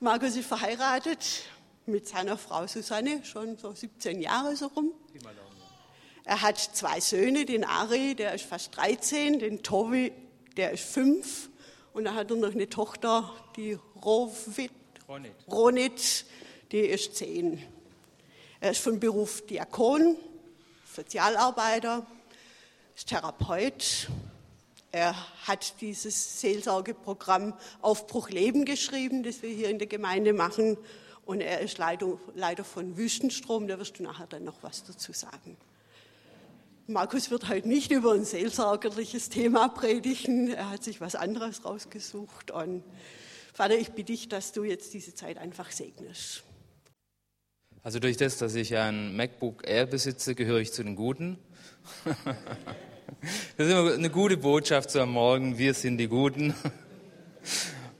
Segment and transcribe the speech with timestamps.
[0.00, 1.42] Markus ist verheiratet
[1.86, 4.92] mit seiner Frau Susanne, schon so 17 Jahre so rum.
[6.24, 10.12] Er hat zwei Söhne, den Ari, der ist fast 13, den Tobi,
[10.56, 11.50] der ist fünf.
[11.92, 14.70] Und dann hat er noch eine Tochter, die Rovit,
[15.08, 15.32] Ronit.
[15.50, 16.26] Ronit,
[16.70, 17.60] die ist zehn.
[18.60, 20.16] Er ist von Beruf Diakon,
[20.94, 22.06] Sozialarbeiter,
[22.94, 24.08] ist Therapeut.
[24.90, 25.14] Er
[25.46, 30.78] hat dieses Seelsorgeprogramm Aufbruch Leben geschrieben, das wir hier in der Gemeinde machen.
[31.26, 35.12] Und er ist Leiter, Leiter von Wüstenstrom, da wirst du nachher dann noch was dazu
[35.12, 35.58] sagen.
[36.86, 40.48] Markus wird heute nicht über ein seelsorgerliches Thema predigen.
[40.48, 42.50] Er hat sich was anderes rausgesucht.
[42.50, 42.82] Und
[43.52, 46.44] Vater, ich bitte dich, dass du jetzt diese Zeit einfach segnest.
[47.82, 51.38] Also durch das, dass ich ein MacBook Air besitze, gehöre ich zu den Guten.
[53.56, 55.58] Das ist immer eine gute Botschaft so am Morgen.
[55.58, 56.54] Wir sind die Guten.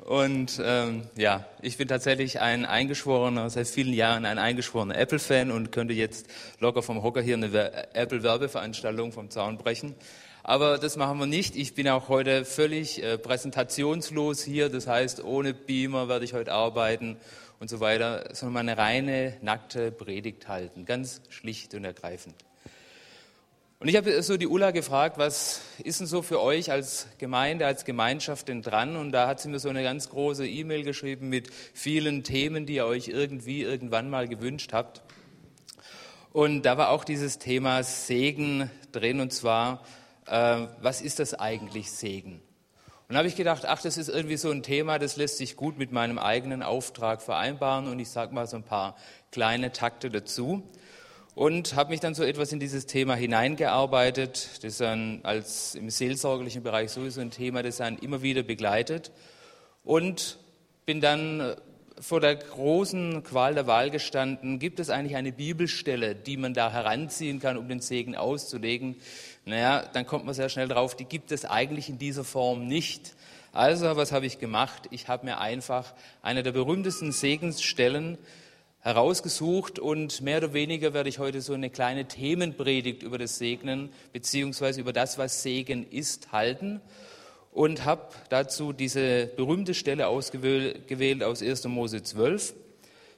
[0.00, 5.70] Und ähm, ja, ich bin tatsächlich ein eingeschworener, seit vielen Jahren ein eingeschworener Apple-Fan und
[5.70, 6.26] könnte jetzt
[6.60, 9.94] locker vom Hocker hier eine Apple-Werbeveranstaltung vom Zaun brechen.
[10.42, 11.56] Aber das machen wir nicht.
[11.56, 14.70] Ich bin auch heute völlig äh, präsentationslos hier.
[14.70, 17.18] Das heißt, ohne Beamer werde ich heute arbeiten
[17.60, 20.86] und so weiter, sondern eine reine, nackte Predigt halten.
[20.86, 22.47] Ganz schlicht und ergreifend.
[23.80, 27.64] Und ich habe so die Ulla gefragt, was ist denn so für euch als Gemeinde,
[27.64, 28.96] als Gemeinschaft denn dran?
[28.96, 32.74] Und da hat sie mir so eine ganz große E-Mail geschrieben mit vielen Themen, die
[32.74, 35.02] ihr euch irgendwie irgendwann mal gewünscht habt.
[36.32, 39.84] Und da war auch dieses Thema Segen drin, und zwar,
[40.26, 42.40] äh, was ist das eigentlich Segen?
[43.06, 45.54] Und da habe ich gedacht, ach, das ist irgendwie so ein Thema, das lässt sich
[45.54, 47.86] gut mit meinem eigenen Auftrag vereinbaren.
[47.86, 48.96] Und ich sage mal so ein paar
[49.30, 50.68] kleine Takte dazu
[51.38, 54.48] und habe mich dann so etwas in dieses Thema hineingearbeitet.
[54.56, 59.12] Das ist dann als im seelsorgerlichen Bereich sowieso ein Thema, das einen immer wieder begleitet.
[59.84, 60.36] Und
[60.84, 61.56] bin dann äh,
[62.00, 66.72] vor der großen Qual der Wahl gestanden, gibt es eigentlich eine Bibelstelle, die man da
[66.72, 68.96] heranziehen kann, um den Segen auszulegen?
[69.44, 73.14] Naja, dann kommt man sehr schnell drauf, die gibt es eigentlich in dieser Form nicht.
[73.52, 74.88] Also, was habe ich gemacht?
[74.90, 78.18] Ich habe mir einfach eine der berühmtesten Segensstellen
[78.88, 83.90] herausgesucht und mehr oder weniger werde ich heute so eine kleine Themenpredigt über das Segnen
[84.14, 86.80] beziehungsweise über das, was Segen ist, halten
[87.52, 91.64] und habe dazu diese berühmte Stelle ausgewählt aus 1.
[91.64, 92.54] Mose 12,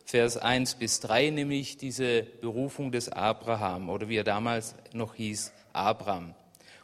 [0.05, 5.53] Vers 1 bis 3, nämlich diese Berufung des Abraham oder wie er damals noch hieß,
[5.73, 6.35] Abraham.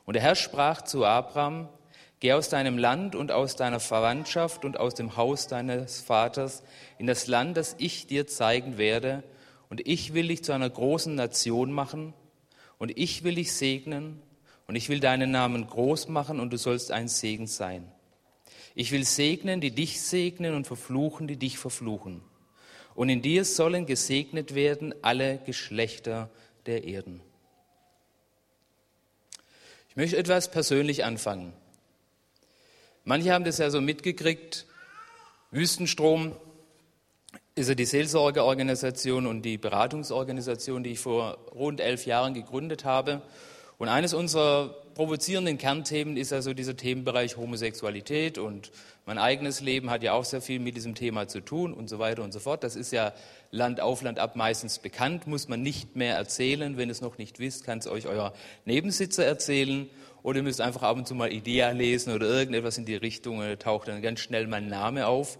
[0.04, 1.69] Und der Herr sprach zu Abraham,
[2.21, 6.62] Geh aus deinem Land und aus deiner Verwandtschaft und aus dem Haus deines Vaters
[6.99, 9.22] in das Land, das ich dir zeigen werde,
[9.69, 12.15] und ich will dich zu einer großen Nation machen,
[12.78, 14.22] und ich will dich segnen,
[14.66, 17.91] und ich will deinen Namen groß machen, und du sollst ein Segen sein.
[18.75, 22.22] Ich will segnen, die dich segnen, und verfluchen, die dich verfluchen.
[22.94, 26.31] Und in dir sollen gesegnet werden alle Geschlechter
[26.65, 27.21] der Erden.
[29.91, 31.53] Ich möchte etwas persönlich anfangen.
[33.09, 34.67] Manche haben das ja so mitgekriegt.
[35.53, 36.33] Wüstenstrom
[37.55, 43.22] ist ja die Seelsorgeorganisation und die Beratungsorganisation, die ich vor rund elf Jahren gegründet habe.
[43.78, 48.72] Und eines unserer provozierenden Kernthemen ist also dieser Themenbereich Homosexualität und
[49.05, 52.00] mein eigenes Leben hat ja auch sehr viel mit diesem Thema zu tun und so
[52.00, 52.65] weiter und so fort.
[52.65, 53.12] Das ist ja
[53.53, 56.77] Land auf, Land ab meistens bekannt, muss man nicht mehr erzählen.
[56.77, 58.33] Wenn ihr es noch nicht wisst, kann es euch euer
[58.65, 59.88] Nebensitzer erzählen.
[60.26, 63.38] Oder ihr müsst einfach ab und zu mal Idea lesen oder irgendetwas in die Richtung,
[63.38, 65.38] da taucht dann ganz schnell mein Name auf.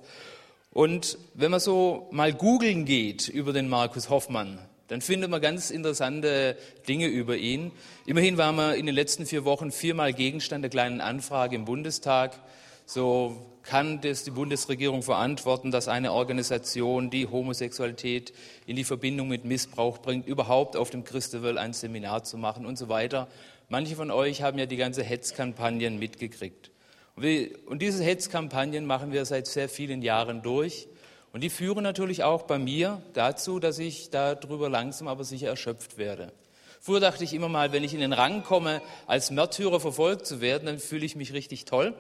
[0.71, 5.73] Und wenn man so mal googeln geht über den Markus Hoffmann, dann findet man ganz
[5.73, 7.73] interessante Dinge über ihn.
[8.05, 12.39] Immerhin waren wir in den letzten vier Wochen viermal Gegenstand der kleinen Anfrage im Bundestag.
[12.85, 18.33] So kann das die Bundesregierung verantworten, dass eine Organisation, die Homosexualität
[18.67, 22.79] in die Verbindung mit Missbrauch bringt, überhaupt auf dem Christewell ein Seminar zu machen und
[22.79, 23.27] so weiter.
[23.69, 26.71] Manche von euch haben ja die ganze Hetzkampagnen mitgekriegt.
[27.17, 30.87] Und diese Hetzkampagnen machen wir seit sehr vielen Jahren durch.
[31.33, 35.99] Und die führen natürlich auch bei mir dazu, dass ich darüber langsam aber sicher erschöpft
[35.99, 36.33] werde.
[36.81, 40.41] Früher dachte ich immer mal, wenn ich in den Rang komme, als Märtyrer verfolgt zu
[40.41, 41.95] werden, dann fühle ich mich richtig toll.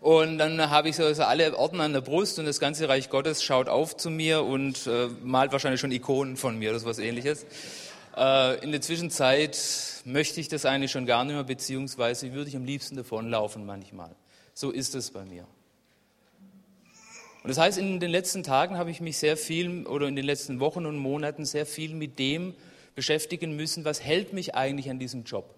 [0.00, 3.42] Und dann habe ich so alle Orden an der Brust und das ganze Reich Gottes
[3.42, 7.46] schaut auf zu mir und äh, malt wahrscheinlich schon Ikonen von mir oder was ähnliches.
[8.16, 9.58] Äh, in der Zwischenzeit
[10.04, 14.14] möchte ich das eigentlich schon gar nicht mehr, beziehungsweise würde ich am liebsten davonlaufen manchmal.
[14.54, 15.46] So ist es bei mir.
[17.42, 20.24] Und das heißt, in den letzten Tagen habe ich mich sehr viel oder in den
[20.24, 22.54] letzten Wochen und Monaten sehr viel mit dem
[22.94, 25.54] beschäftigen müssen, was hält mich eigentlich an diesem Job?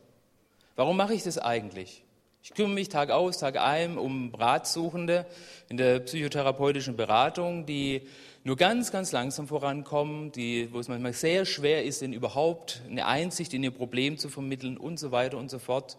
[0.75, 2.03] Warum mache ich das eigentlich?
[2.43, 5.27] Ich kümmere mich Tag aus, Tag ein um Ratsuchende
[5.69, 8.03] in der psychotherapeutischen Beratung, die
[8.49, 13.05] nur ganz, ganz langsam vorankommen, die, wo es manchmal sehr schwer ist, ihnen überhaupt eine
[13.05, 15.99] Einsicht in ihr Problem zu vermitteln und so weiter und so fort.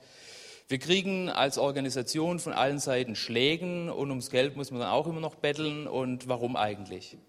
[0.67, 5.05] Wir kriegen als Organisation von allen Seiten Schlägen und ums Geld muss man dann auch
[5.05, 7.19] immer noch betteln und warum eigentlich?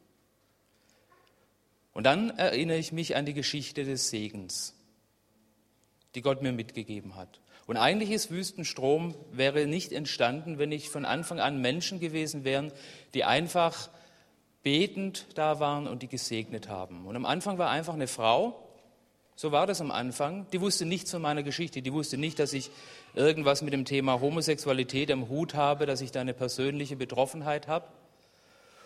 [1.93, 4.75] Und dann erinnere ich mich an die Geschichte des Segens,
[6.15, 7.43] die Gott mir mitgegeben hat.
[7.67, 12.73] Und eigentlich ist Wüstenstrom wäre nicht entstanden, wenn nicht von Anfang an Menschen gewesen wären,
[13.13, 13.91] die einfach
[14.63, 17.07] betend da waren und die gesegnet haben.
[17.07, 18.63] Und am Anfang war einfach eine Frau,
[19.37, 22.53] so war das am Anfang, die wusste nichts von meiner Geschichte, die wusste nicht, dass
[22.53, 22.71] ich
[23.15, 27.87] irgendwas mit dem Thema Homosexualität am Hut habe, dass ich da eine persönliche Betroffenheit habe.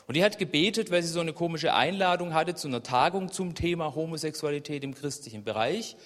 [0.07, 3.55] Und die hat gebetet, weil sie so eine komische Einladung hatte zu einer Tagung zum
[3.55, 5.97] Thema Homosexualität im christlichen Bereich.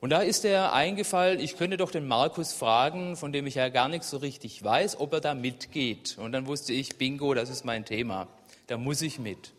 [0.00, 3.68] Und da ist er eingefallen, ich könnte doch den Markus fragen, von dem ich ja
[3.68, 6.16] gar nichts so richtig weiß, ob er da mitgeht.
[6.18, 8.28] Und dann wusste ich, bingo, das ist mein Thema,
[8.70, 9.52] da muss ich mit.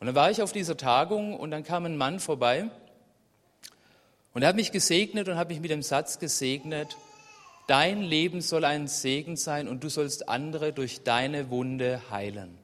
[0.00, 2.70] Und dann war ich auf dieser Tagung und dann kam ein Mann vorbei
[4.32, 6.96] und er hat mich gesegnet und hat mich mit dem Satz gesegnet,
[7.66, 12.56] dein Leben soll ein Segen sein und du sollst andere durch deine Wunde heilen.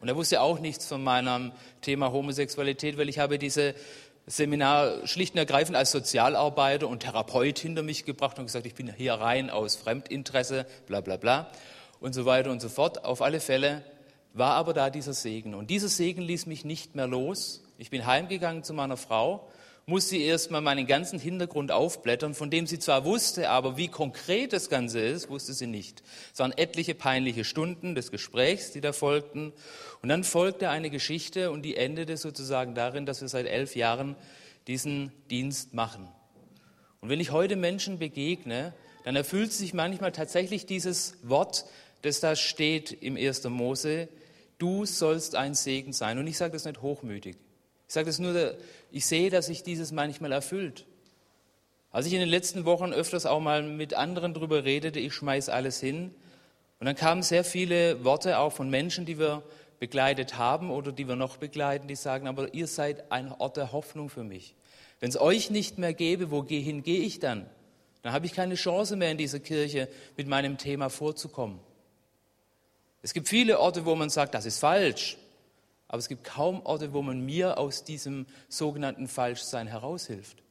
[0.00, 3.76] Und er wusste auch nichts von meinem Thema Homosexualität, weil ich habe diese
[4.26, 8.92] Seminar schlicht und ergreifend als Sozialarbeiter und Therapeut hinter mich gebracht und gesagt, ich bin
[8.92, 11.48] hier rein aus Fremdinteresse, bla bla bla
[12.00, 13.04] und so weiter und so fort.
[13.04, 13.84] Auf alle Fälle
[14.34, 15.54] war aber da dieser Segen.
[15.54, 17.62] Und dieser Segen ließ mich nicht mehr los.
[17.78, 19.48] Ich bin heimgegangen zu meiner Frau,
[19.86, 24.52] musste erst mal meinen ganzen Hintergrund aufblättern, von dem sie zwar wusste, aber wie konkret
[24.52, 26.02] das Ganze ist, wusste sie nicht.
[26.32, 29.52] Es waren etliche peinliche Stunden des Gesprächs, die da folgten.
[30.02, 34.14] Und dann folgte eine Geschichte und die endete sozusagen darin, dass wir seit elf Jahren
[34.66, 36.06] diesen Dienst machen.
[37.00, 41.64] Und wenn ich heute Menschen begegne, dann erfüllt sich manchmal tatsächlich dieses Wort,
[42.02, 43.44] das da steht im 1.
[43.44, 44.08] Mose,
[44.58, 46.18] du sollst ein Segen sein.
[46.18, 47.36] Und ich sage das nicht hochmütig.
[47.86, 48.56] Ich sage das nur,
[48.90, 50.86] ich sehe, dass sich dieses manchmal erfüllt.
[51.90, 55.48] Als ich in den letzten Wochen öfters auch mal mit anderen darüber redete, ich schmeiß
[55.48, 56.14] alles hin,
[56.80, 59.42] und dann kamen sehr viele Worte auch von Menschen, die wir
[59.80, 63.72] begleitet haben oder die wir noch begleiten, die sagen, aber ihr seid ein Ort der
[63.72, 64.54] Hoffnung für mich.
[65.00, 67.46] Wenn es euch nicht mehr gäbe, wohin gehe ich dann?
[68.02, 71.58] Dann habe ich keine Chance mehr in dieser Kirche mit meinem Thema vorzukommen.
[73.08, 75.16] Es gibt viele Orte, wo man sagt, das ist falsch.
[75.88, 80.42] Aber es gibt kaum Orte, wo man mir aus diesem sogenannten Falschsein heraushilft.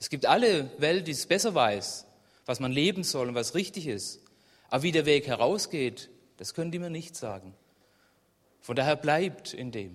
[0.00, 2.04] Es gibt alle Welt, die es besser weiß,
[2.44, 4.18] was man leben soll und was richtig ist.
[4.68, 7.54] Aber wie der Weg herausgeht, das können die mir nicht sagen.
[8.62, 9.94] Von daher bleibt in dem.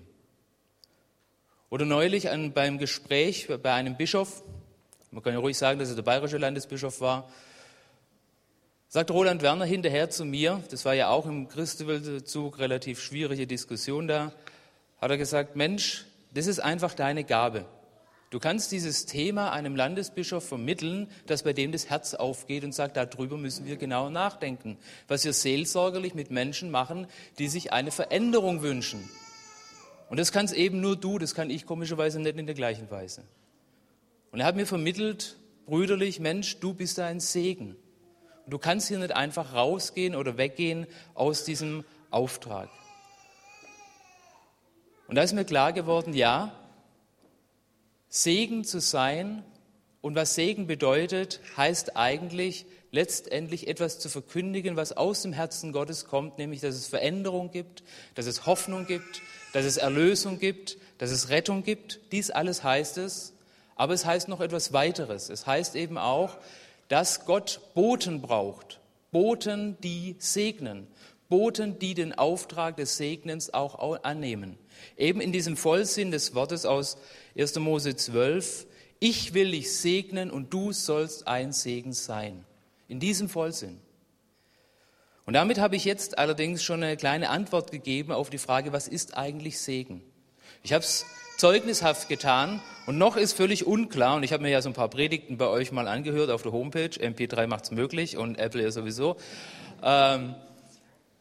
[1.68, 4.42] Oder neulich an, beim Gespräch bei einem Bischof,
[5.10, 7.30] man kann ja ruhig sagen, dass er der bayerische Landesbischof war,
[8.92, 14.06] sagt Roland Werner hinterher zu mir, das war ja auch im Christeweltzug relativ schwierige Diskussion
[14.06, 14.32] da,
[15.00, 16.04] hat er gesagt, Mensch,
[16.34, 17.64] das ist einfach deine Gabe.
[18.28, 22.98] Du kannst dieses Thema einem Landesbischof vermitteln, dass bei dem das Herz aufgeht und sagt,
[22.98, 24.76] darüber müssen wir genau nachdenken,
[25.08, 27.06] was wir seelsorgerlich mit Menschen machen,
[27.38, 29.08] die sich eine Veränderung wünschen.
[30.10, 33.22] Und das kannst eben nur du, das kann ich komischerweise nicht in der gleichen Weise.
[34.32, 37.74] Und er hat mir vermittelt, brüderlich, Mensch, du bist ein Segen.
[38.46, 42.68] Du kannst hier nicht einfach rausgehen oder weggehen aus diesem Auftrag.
[45.08, 46.52] Und da ist mir klar geworden, ja,
[48.08, 49.44] Segen zu sein
[50.00, 56.04] und was Segen bedeutet, heißt eigentlich letztendlich etwas zu verkündigen, was aus dem Herzen Gottes
[56.04, 57.82] kommt, nämlich dass es Veränderung gibt,
[58.14, 59.22] dass es Hoffnung gibt,
[59.52, 62.00] dass es Erlösung gibt, dass es Rettung gibt.
[62.12, 63.32] Dies alles heißt es.
[63.74, 65.30] Aber es heißt noch etwas weiteres.
[65.30, 66.36] Es heißt eben auch,
[66.88, 68.80] dass Gott Boten braucht.
[69.10, 70.86] Boten, die segnen.
[71.28, 74.58] Boten, die den Auftrag des Segnens auch annehmen.
[74.96, 76.98] Eben in diesem Vollsinn des Wortes aus
[77.38, 77.58] 1.
[77.58, 78.66] Mose 12,
[79.00, 82.44] ich will dich segnen und du sollst ein Segen sein.
[82.88, 83.80] In diesem Vollsinn.
[85.24, 88.88] Und damit habe ich jetzt allerdings schon eine kleine Antwort gegeben auf die Frage, was
[88.88, 90.02] ist eigentlich Segen?
[90.62, 91.06] Ich habe es
[91.42, 94.88] zeugnishaft getan und noch ist völlig unklar, und ich habe mir ja so ein paar
[94.88, 98.70] Predigten bei euch mal angehört auf der Homepage, MP3 macht es möglich und Apple ja
[98.70, 99.16] sowieso.
[99.82, 100.36] Ähm,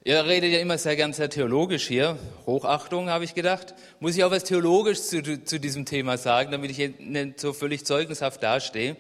[0.04, 2.20] Ihr redet ja immer sehr gern sehr theologisch hier.
[2.46, 3.74] Hochachtung, habe ich gedacht.
[4.00, 7.86] Muss ich auch was theologisch zu, zu diesem Thema sagen, damit ich nicht so völlig
[7.86, 8.98] zeugnishaft dastehe.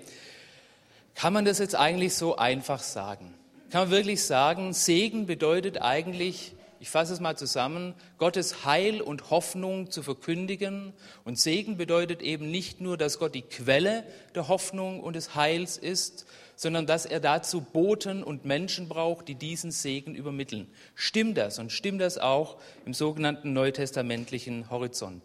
[1.13, 3.33] Kann man das jetzt eigentlich so einfach sagen?
[3.71, 9.29] Kann man wirklich sagen, Segen bedeutet eigentlich, ich fasse es mal zusammen, Gottes Heil und
[9.29, 10.93] Hoffnung zu verkündigen.
[11.23, 15.77] Und Segen bedeutet eben nicht nur, dass Gott die Quelle der Hoffnung und des Heils
[15.77, 20.67] ist, sondern dass er dazu Boten und Menschen braucht, die diesen Segen übermitteln.
[20.95, 25.23] Stimmt das und stimmt das auch im sogenannten neutestamentlichen Horizont?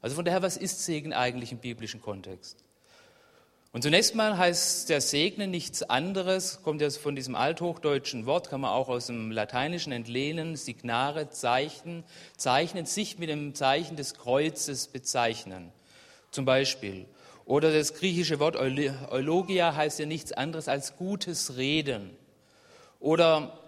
[0.00, 2.64] Also von daher, was ist Segen eigentlich im biblischen Kontext?
[3.74, 8.60] Und zunächst mal heißt der Segnen nichts anderes, kommt ja von diesem althochdeutschen Wort, kann
[8.60, 12.04] man auch aus dem Lateinischen entlehnen, signare, Zeichen,
[12.36, 15.72] zeichnen, sich mit dem Zeichen des Kreuzes bezeichnen.
[16.30, 17.06] Zum Beispiel.
[17.46, 22.10] Oder das griechische Wort Eulogia heißt ja nichts anderes als gutes Reden.
[23.00, 23.58] Oder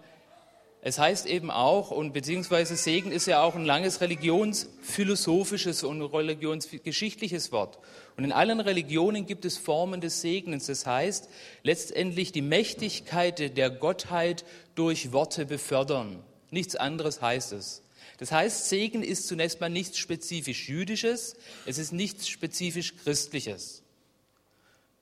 [0.81, 7.51] es heißt eben auch, und beziehungsweise Segen ist ja auch ein langes religionsphilosophisches und religionsgeschichtliches
[7.51, 7.79] Wort.
[8.17, 10.67] Und in allen Religionen gibt es Formen des Segens.
[10.67, 11.29] Das heißt,
[11.63, 16.23] letztendlich die Mächtigkeit der Gottheit durch Worte befördern.
[16.49, 17.81] Nichts anderes heißt es.
[18.17, 23.83] Das heißt, Segen ist zunächst mal nichts spezifisch Jüdisches, es ist nichts spezifisch Christliches.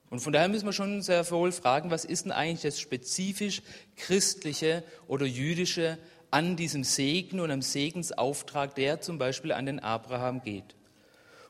[0.09, 3.61] Und von daher müssen wir schon sehr wohl fragen, was ist denn eigentlich das spezifisch
[3.97, 5.97] Christliche oder Jüdische
[6.31, 10.75] an diesem Segen und am Segensauftrag, der zum Beispiel an den Abraham geht.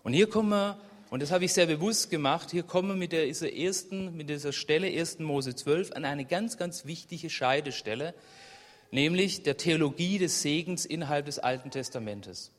[0.03, 0.77] Und hier kommen wir,
[1.13, 4.51] und das habe ich sehr bewusst gemacht, hier kommen wir mit dieser ersten, mit dieser
[4.51, 5.19] Stelle 1.
[5.19, 8.15] Mose 12 an eine ganz, ganz wichtige Scheidestelle,
[8.89, 12.49] nämlich der Theologie des Segens innerhalb des Alten Testamentes.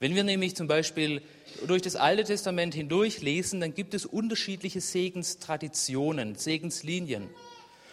[0.00, 1.20] Wenn wir nämlich zum Beispiel
[1.66, 7.28] durch das Alte Testament hindurch lesen, dann gibt es unterschiedliche Segenstraditionen, Segenslinien.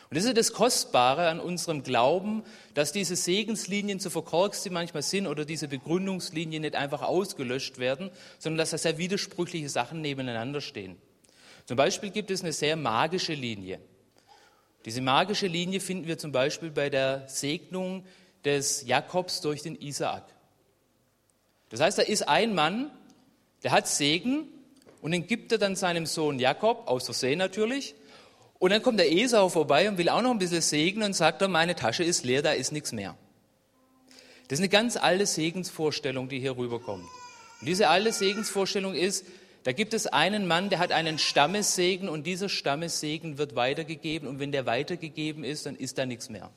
[0.09, 5.03] Und das ist das Kostbare an unserem Glauben, dass diese Segenslinien, so verkorkst sie manchmal
[5.03, 10.61] sind, oder diese Begründungslinien nicht einfach ausgelöscht werden, sondern dass da sehr widersprüchliche Sachen nebeneinander
[10.61, 10.97] stehen.
[11.65, 13.79] Zum Beispiel gibt es eine sehr magische Linie.
[14.85, 18.03] Diese magische Linie finden wir zum Beispiel bei der Segnung
[18.43, 20.25] des Jakobs durch den Isaak.
[21.69, 22.89] Das heißt, da ist ein Mann,
[23.61, 24.47] der hat Segen
[25.03, 27.93] und den gibt er dann seinem Sohn Jakob, aus Versehen natürlich.
[28.59, 31.41] Und dann kommt der Esau vorbei und will auch noch ein bisschen Segen und sagt
[31.41, 33.15] dann, meine Tasche ist leer, da ist nichts mehr.
[34.49, 37.05] Das ist eine ganz alte Segensvorstellung, die hier rüberkommt.
[37.61, 39.25] Und diese alte Segensvorstellung ist,
[39.63, 44.39] da gibt es einen Mann, der hat einen Stammessegen und dieser Stammessegen wird weitergegeben und
[44.39, 46.49] wenn der weitergegeben ist, dann ist da nichts mehr.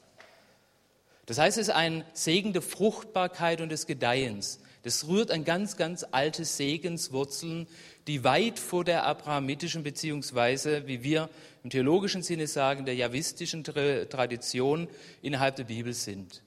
[1.26, 4.60] Das heißt, es ist ein Segen der Fruchtbarkeit und des Gedeihens.
[4.82, 7.68] Das rührt an ganz, ganz alte Segenswurzeln,
[8.06, 11.30] die weit vor der abrahamitischen beziehungsweise, wie wir
[11.62, 14.88] im theologischen Sinne sagen, der javistischen Tradition
[15.22, 16.42] innerhalb der Bibel sind.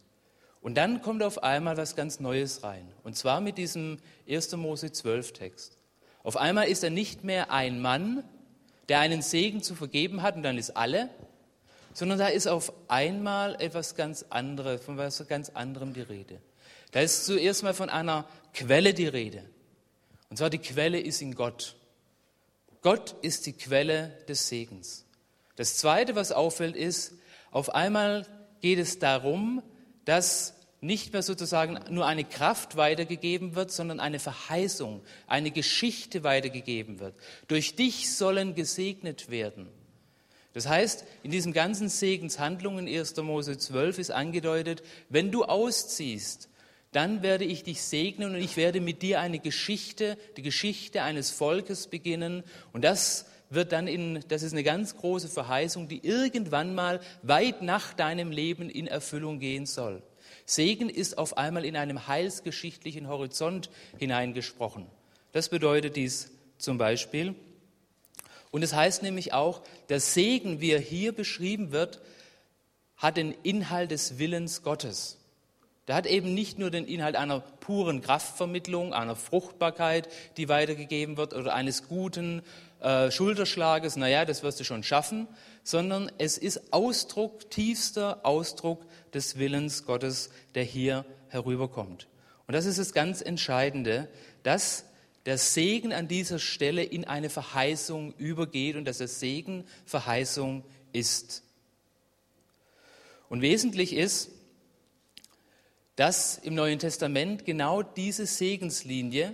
[0.61, 2.87] Und dann kommt auf einmal was ganz Neues rein.
[3.03, 4.55] Und zwar mit diesem 1.
[4.57, 5.77] Mose 12 Text.
[6.23, 8.23] Auf einmal ist er nicht mehr ein Mann,
[8.89, 11.09] der einen Segen zu vergeben hat und dann ist alle,
[11.93, 16.39] sondern da ist auf einmal etwas ganz anderes, von was ganz anderem die Rede.
[16.95, 19.43] Da ist zuerst mal von einer Quelle die Rede.
[20.29, 21.75] Und zwar die Quelle ist in Gott.
[22.81, 25.03] Gott ist die Quelle des Segens.
[25.57, 27.15] Das Zweite, was auffällt, ist,
[27.51, 28.25] auf einmal
[28.61, 29.61] geht es darum,
[30.05, 37.01] dass nicht mehr sozusagen nur eine Kraft weitergegeben wird, sondern eine Verheißung, eine Geschichte weitergegeben
[37.01, 37.15] wird.
[37.49, 39.67] Durch dich sollen gesegnet werden.
[40.53, 43.17] Das heißt, in diesen ganzen Segenshandlungen 1.
[43.17, 46.47] Mose 12 ist angedeutet, wenn du ausziehst,
[46.95, 51.29] dann werde ich dich segnen und ich werde mit dir eine Geschichte, die Geschichte eines
[51.29, 52.43] Volkes beginnen.
[52.71, 57.61] Und das wird dann in, das ist eine ganz große Verheißung, die irgendwann mal weit
[57.61, 60.01] nach deinem Leben in Erfüllung gehen soll.
[60.45, 64.85] Segen ist auf einmal in einem heilsgeschichtlichen Horizont hineingesprochen.
[65.33, 67.35] Das bedeutet dies zum Beispiel.
[68.51, 71.99] Und es heißt nämlich auch, der Segen, wie er hier beschrieben wird,
[72.95, 75.17] hat den Inhalt des Willens Gottes.
[75.87, 81.33] Der hat eben nicht nur den Inhalt einer puren Kraftvermittlung, einer Fruchtbarkeit, die weitergegeben wird,
[81.33, 82.41] oder eines guten
[82.81, 85.27] äh, Schulterschlages, naja, das wirst du schon schaffen,
[85.63, 92.07] sondern es ist Ausdruck, tiefster Ausdruck des Willens Gottes, der hier herüberkommt.
[92.47, 94.07] Und das ist das ganz Entscheidende,
[94.43, 94.85] dass
[95.25, 100.63] der Segen an dieser Stelle in eine Verheißung übergeht und dass der Segen Verheißung
[100.93, 101.43] ist.
[103.29, 104.29] Und wesentlich ist,
[105.95, 109.33] dass im Neuen Testament genau diese Segenslinie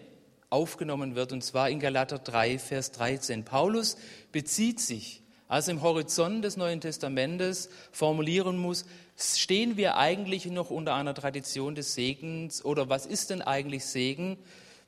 [0.49, 3.45] aufgenommen wird, und zwar in Galater 3, Vers 13.
[3.45, 3.97] Paulus
[4.31, 8.85] bezieht sich, also im Horizont des Neuen Testamentes formulieren muss,
[9.17, 14.37] stehen wir eigentlich noch unter einer Tradition des Segens oder was ist denn eigentlich Segen?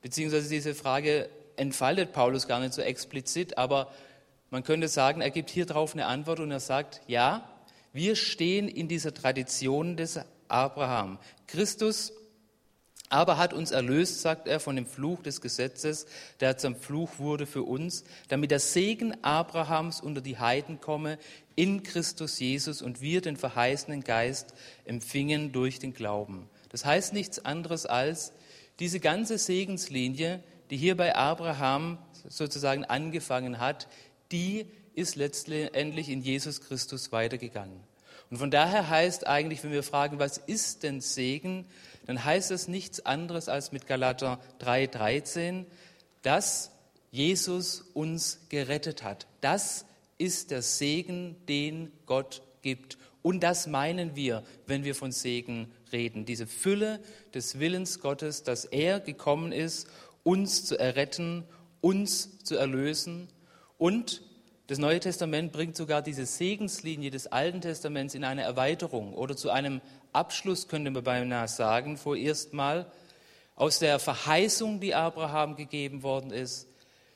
[0.02, 3.92] Beziehungsweise diese Frage entfaltet Paulus gar nicht so explizit, aber
[4.52, 7.50] man könnte sagen, er gibt hier drauf eine Antwort und er sagt, ja,
[7.92, 11.20] wir stehen in dieser Tradition des Abraham.
[11.48, 12.14] Christus
[13.14, 16.08] aber hat uns erlöst, sagt er, von dem Fluch des Gesetzes,
[16.40, 21.20] der zum Fluch wurde für uns, damit der Segen Abrahams unter die Heiden komme
[21.56, 26.50] in Christus Jesus und wir den verheißenen Geist empfingen durch den Glauben.
[26.70, 28.34] Das heißt nichts anderes als
[28.80, 33.88] diese ganze Segenslinie, die hier bei Abraham sozusagen angefangen hat,
[34.32, 37.80] die ist letztendlich in Jesus Christus weitergegangen.
[38.30, 41.66] Und von daher heißt eigentlich, wenn wir fragen, was ist denn Segen,
[42.06, 45.66] dann heißt es nichts anderes als mit Galater 3:13,
[46.22, 46.72] dass
[47.12, 49.28] Jesus uns gerettet hat.
[49.42, 49.86] Das
[50.18, 52.98] ist der Segen, den Gott gibt.
[53.22, 56.26] Und das meinen wir, wenn wir von Segen reden.
[56.26, 57.00] Diese Fülle
[57.34, 59.88] des Willens Gottes, dass er gekommen ist,
[60.24, 61.46] uns zu erretten,
[61.82, 63.30] uns zu erlösen.
[63.78, 64.22] Und
[64.74, 69.52] das Neue Testament bringt sogar diese Segenslinie des Alten Testaments in eine Erweiterung oder zu
[69.52, 69.82] einem
[70.14, 72.92] Abschluss, könnte man beinahe sagen, vorerst mal,
[73.56, 76.68] aus der Verheißung, die Abraham gegeben worden ist.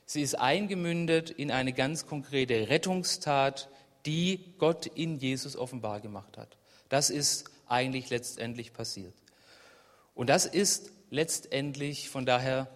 [0.05, 3.69] Sie ist eingemündet in eine ganz konkrete Rettungstat,
[4.05, 6.57] die Gott in Jesus offenbar gemacht hat.
[6.89, 9.15] Das ist eigentlich letztendlich passiert.
[10.13, 12.67] Und das ist letztendlich von daher,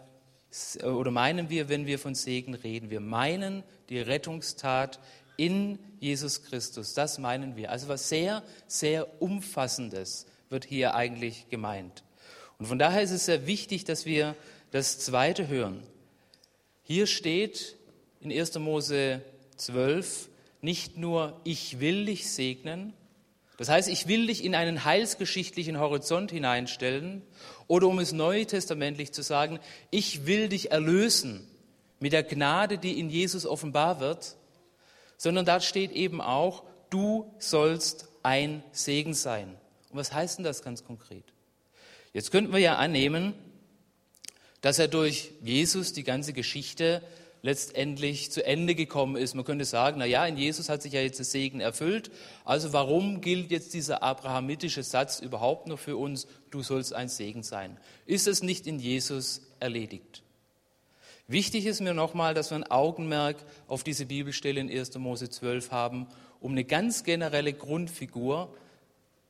[0.83, 4.99] oder meinen wir, wenn wir von Segen reden, wir meinen die Rettungstat
[5.35, 6.93] in Jesus Christus.
[6.93, 7.69] Das meinen wir.
[7.71, 12.03] Also was sehr, sehr Umfassendes wird hier eigentlich gemeint.
[12.57, 14.35] Und von daher ist es sehr wichtig, dass wir
[14.71, 15.83] das Zweite hören.
[16.83, 17.75] Hier steht
[18.21, 18.57] in 1.
[18.59, 19.21] Mose
[19.57, 20.29] 12
[20.61, 22.93] nicht nur, ich will dich segnen,
[23.57, 27.21] das heißt, ich will dich in einen heilsgeschichtlichen Horizont hineinstellen,
[27.67, 29.59] oder um es neutestamentlich zu sagen,
[29.91, 31.50] ich will dich erlösen
[32.01, 34.35] mit der Gnade, die in Jesus offenbar wird,
[35.17, 39.55] sondern da steht eben auch, du sollst ein Segen sein.
[39.91, 41.23] Und was heißt denn das ganz konkret?
[42.11, 43.33] Jetzt könnten wir ja annehmen,
[44.61, 47.03] dass er durch Jesus die ganze Geschichte
[47.43, 49.35] letztendlich zu Ende gekommen ist.
[49.35, 52.11] Man könnte sagen, na ja, in Jesus hat sich ja jetzt der Segen erfüllt.
[52.45, 56.27] Also warum gilt jetzt dieser abrahamitische Satz überhaupt noch für uns?
[56.49, 57.77] Du sollst ein Segen sein.
[58.05, 60.23] Ist es nicht in Jesus erledigt?
[61.31, 63.37] Wichtig ist mir nochmal, dass wir ein Augenmerk
[63.69, 64.97] auf diese Bibelstelle in 1.
[64.97, 66.07] Mose 12 haben,
[66.41, 68.53] um eine ganz generelle Grundfigur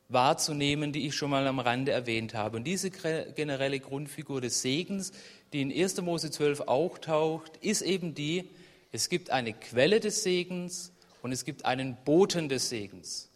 [0.08, 2.56] wahrzunehmen, die ich schon mal am Rande erwähnt habe.
[2.56, 5.12] Und diese generelle Grundfigur des Segens,
[5.52, 6.00] die in 1.
[6.00, 8.50] Mose 12 auch taucht, ist eben die,
[8.90, 10.90] es gibt eine Quelle des Segens
[11.22, 13.30] und es gibt einen Boten des Segens.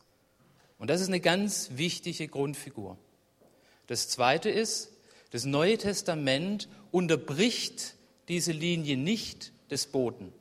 [0.81, 2.99] Und das ist eine ganz wichtige Grundfigur.
[3.87, 4.91] Das Zweite ist,
[5.31, 7.95] das Neue Testament unterbricht
[8.29, 10.33] diese Linie nicht des Boten,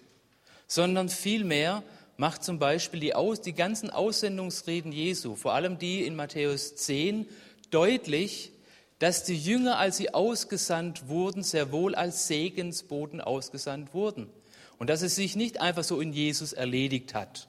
[0.68, 1.84] sondern vielmehr
[2.18, 7.28] macht zum Beispiel die, Aus, die ganzen Aussendungsreden Jesu, vor allem die in Matthäus 10,
[7.72, 8.52] deutlich,
[9.00, 14.30] dass die Jünger, als sie ausgesandt wurden, sehr wohl als Segensboten ausgesandt wurden.
[14.78, 17.48] Und dass es sich nicht einfach so in Jesus erledigt hat.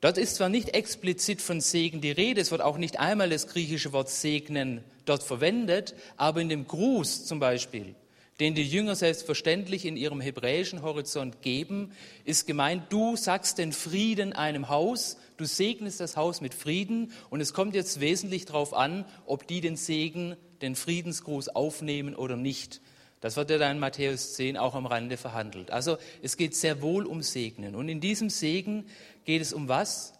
[0.00, 3.48] Dort ist zwar nicht explizit von Segen die Rede, es wird auch nicht einmal das
[3.48, 7.94] griechische Wort segnen dort verwendet, aber in dem Gruß zum Beispiel
[8.40, 11.92] den die Jünger selbstverständlich in ihrem hebräischen Horizont geben,
[12.24, 17.40] ist gemeint, du sagst den Frieden einem Haus, du segnest das Haus mit Frieden und
[17.40, 22.80] es kommt jetzt wesentlich darauf an, ob die den Segen, den Friedensgruß aufnehmen oder nicht.
[23.20, 25.70] Das wird ja dann in Matthäus 10 auch am Rande verhandelt.
[25.70, 27.74] Also es geht sehr wohl um Segnen.
[27.74, 28.84] Und in diesem Segen
[29.24, 30.12] geht es um was?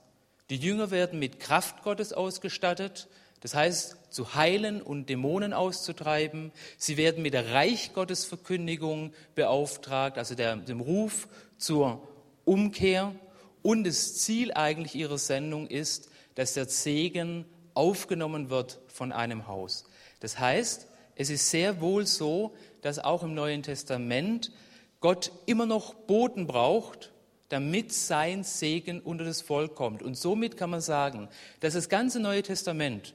[0.49, 3.09] Die Jünger werden mit Kraft Gottes ausgestattet.
[3.45, 6.51] Das heißt, zu heilen und Dämonen auszutreiben.
[6.79, 11.29] Sie werden mit der Reich Gottes Verkündigung beauftragt, also der, dem Ruf
[11.59, 12.09] zur
[12.47, 13.15] Umkehr.
[13.61, 19.85] Und das Ziel eigentlich ihrer Sendung ist, dass der Segen aufgenommen wird von einem Haus.
[20.21, 24.53] Das heißt, es ist sehr wohl so, dass auch im Neuen Testament
[25.01, 27.13] Gott immer noch Boten braucht,
[27.51, 30.03] damit sein Segen unter das Volk kommt.
[30.03, 31.29] Und somit kann man sagen,
[31.61, 33.13] dass das ganze Neue Testament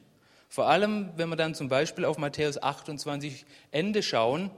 [0.49, 4.49] vor allem, wenn wir dann zum Beispiel auf Matthäus 28 Ende schauen,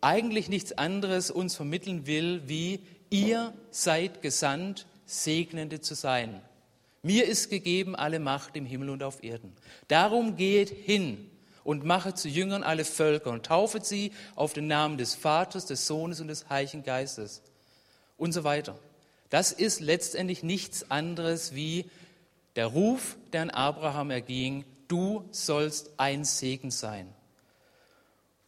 [0.00, 6.42] eigentlich nichts anderes uns vermitteln will, wie ihr seid gesandt, Segnende zu sein.
[7.02, 9.52] Mir ist gegeben alle Macht im Himmel und auf Erden.
[9.86, 11.30] Darum geht hin
[11.62, 15.86] und mache zu Jüngern alle Völker und taufet sie auf den Namen des Vaters, des
[15.86, 17.42] Sohnes und des Heiligen Geistes
[18.18, 18.76] und so weiter.
[19.30, 21.84] Das ist letztendlich nichts anderes wie
[22.56, 27.08] der Ruf, der an Abraham erging, du sollst ein Segen sein.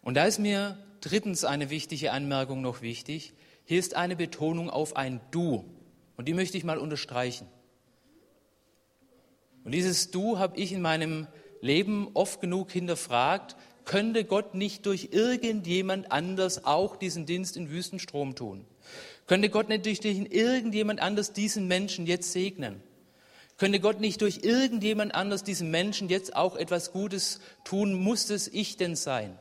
[0.02, 3.34] Und da ist mir drittens eine wichtige Anmerkung noch wichtig.
[3.64, 5.64] Hier ist eine Betonung auf ein Du.
[6.16, 7.46] Und die möchte ich mal unterstreichen.
[9.64, 11.26] Und dieses Du habe ich in meinem
[11.60, 18.34] Leben oft genug hinterfragt, könnte Gott nicht durch irgendjemand anders auch diesen Dienst in Wüstenstrom
[18.34, 18.64] tun?
[19.26, 22.82] Könnte Gott nicht durch irgendjemand anders diesen Menschen jetzt segnen?
[23.58, 27.92] Könnte Gott nicht durch irgendjemand anders diesen Menschen jetzt auch etwas Gutes tun?
[27.92, 29.36] Muss es ich denn sein?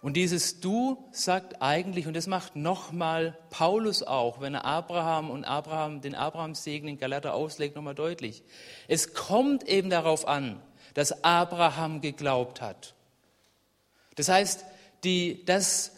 [0.00, 5.44] Und dieses Du sagt eigentlich, und das macht nochmal Paulus auch, wenn er Abraham und
[5.44, 8.42] Abraham, den Abraham-Segen in Galater auslegt, nochmal deutlich.
[8.88, 10.62] Es kommt eben darauf an,
[10.94, 12.94] dass Abraham geglaubt hat.
[14.14, 14.64] Das heißt,
[15.04, 15.92] die, dass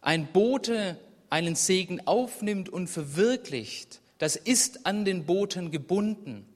[0.00, 6.46] ein Bote einen Segen aufnimmt und verwirklicht, das ist an den Boten gebunden.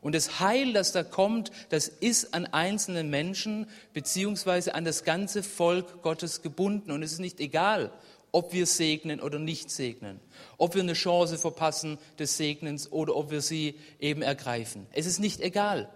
[0.00, 5.44] Und das Heil, das da kommt, das ist an einzelnen Menschen beziehungsweise an das ganze
[5.44, 6.90] Volk Gottes gebunden.
[6.90, 7.92] Und es ist nicht egal,
[8.32, 10.18] ob wir segnen oder nicht segnen,
[10.58, 14.86] ob wir eine Chance verpassen des Segnens oder ob wir sie eben ergreifen.
[14.92, 15.88] Es ist nicht egal.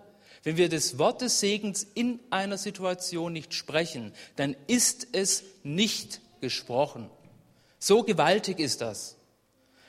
[0.45, 6.21] Wenn wir das Wort des Segens in einer Situation nicht sprechen, dann ist es nicht
[6.41, 7.11] gesprochen.
[7.81, 9.16] So gewaltig ist das.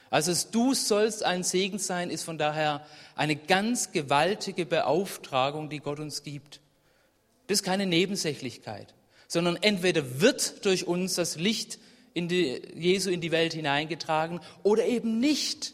[0.09, 5.99] Also du sollst ein Segen sein, ist von daher eine ganz gewaltige Beauftragung, die Gott
[5.99, 6.61] uns gibt.
[7.47, 8.93] Das ist keine Nebensächlichkeit,
[9.27, 11.79] sondern entweder wird durch uns das Licht
[12.13, 15.73] in die, Jesu in die Welt hineingetragen oder eben nicht.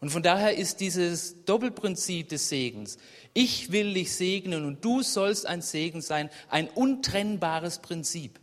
[0.00, 2.98] Und von daher ist dieses Doppelprinzip des Segens,
[3.32, 8.38] ich will dich segnen und du sollst ein Segen sein, ein untrennbares Prinzip.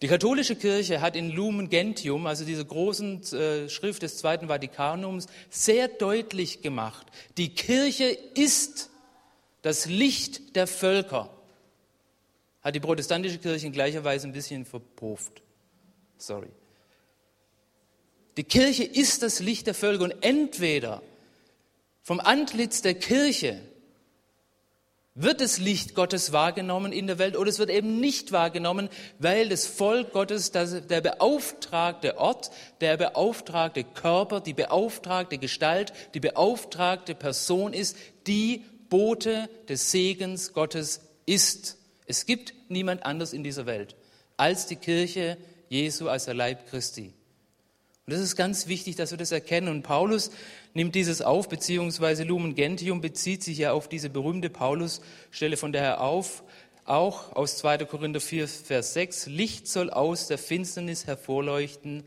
[0.00, 5.26] Die katholische Kirche hat in Lumen Gentium, also dieser großen äh, Schrift des Zweiten Vatikanums,
[5.50, 7.06] sehr deutlich gemacht,
[7.36, 8.90] die Kirche ist
[9.62, 11.30] das Licht der Völker.
[12.62, 15.42] Hat die protestantische Kirche in gleicher Weise ein bisschen verpufft.
[16.16, 16.50] Sorry.
[18.36, 21.02] Die Kirche ist das Licht der Völker und entweder
[22.02, 23.60] vom Antlitz der Kirche
[25.20, 29.48] wird das Licht Gottes wahrgenommen in der Welt oder es wird eben nicht wahrgenommen, weil
[29.48, 32.50] das Volk Gottes, der beauftragte Ort,
[32.80, 37.96] der beauftragte Körper, die beauftragte Gestalt, die beauftragte Person ist,
[38.28, 41.76] die Bote des Segens Gottes ist.
[42.06, 43.96] Es gibt niemand anders in dieser Welt
[44.36, 45.36] als die Kirche
[45.68, 47.12] Jesu, als der Leib Christi.
[48.08, 49.68] Und das ist ganz wichtig, dass wir das erkennen.
[49.68, 50.30] Und Paulus
[50.72, 56.00] nimmt dieses auf, beziehungsweise Lumen Gentium bezieht sich ja auf diese berühmte Paulus-Stelle von daher
[56.00, 56.42] auf,
[56.86, 57.84] auch aus 2.
[57.84, 59.26] Korinther 4, Vers 6.
[59.26, 62.02] Licht soll aus der Finsternis hervorleuchten,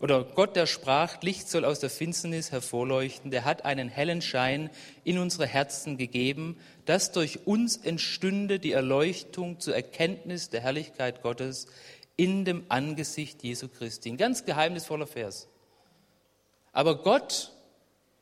[0.00, 4.68] oder Gott, der sprach, Licht soll aus der Finsternis hervorleuchten, der hat einen hellen Schein
[5.04, 11.68] in unsere Herzen gegeben, dass durch uns entstünde die Erleuchtung zur Erkenntnis der Herrlichkeit Gottes
[12.16, 14.10] in dem Angesicht Jesu Christi.
[14.10, 15.48] Ein ganz geheimnisvoller Vers.
[16.72, 17.52] Aber Gott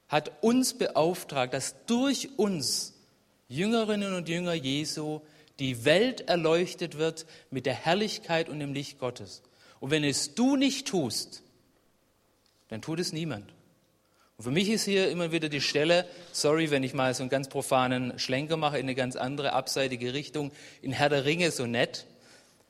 [0.09, 2.95] hat uns beauftragt, dass durch uns
[3.49, 5.21] Jüngerinnen und Jünger Jesu
[5.59, 9.43] die Welt erleuchtet wird mit der Herrlichkeit und dem Licht Gottes.
[9.81, 11.43] Und wenn es du nicht tust,
[12.69, 13.53] dann tut es niemand.
[14.39, 17.31] Und für mich ist hier immer wieder die Stelle, sorry, wenn ich mal so einen
[17.31, 21.67] ganz profanen Schlenker mache in eine ganz andere abseitige Richtung, in Herr der Ringe so
[21.67, 22.07] nett,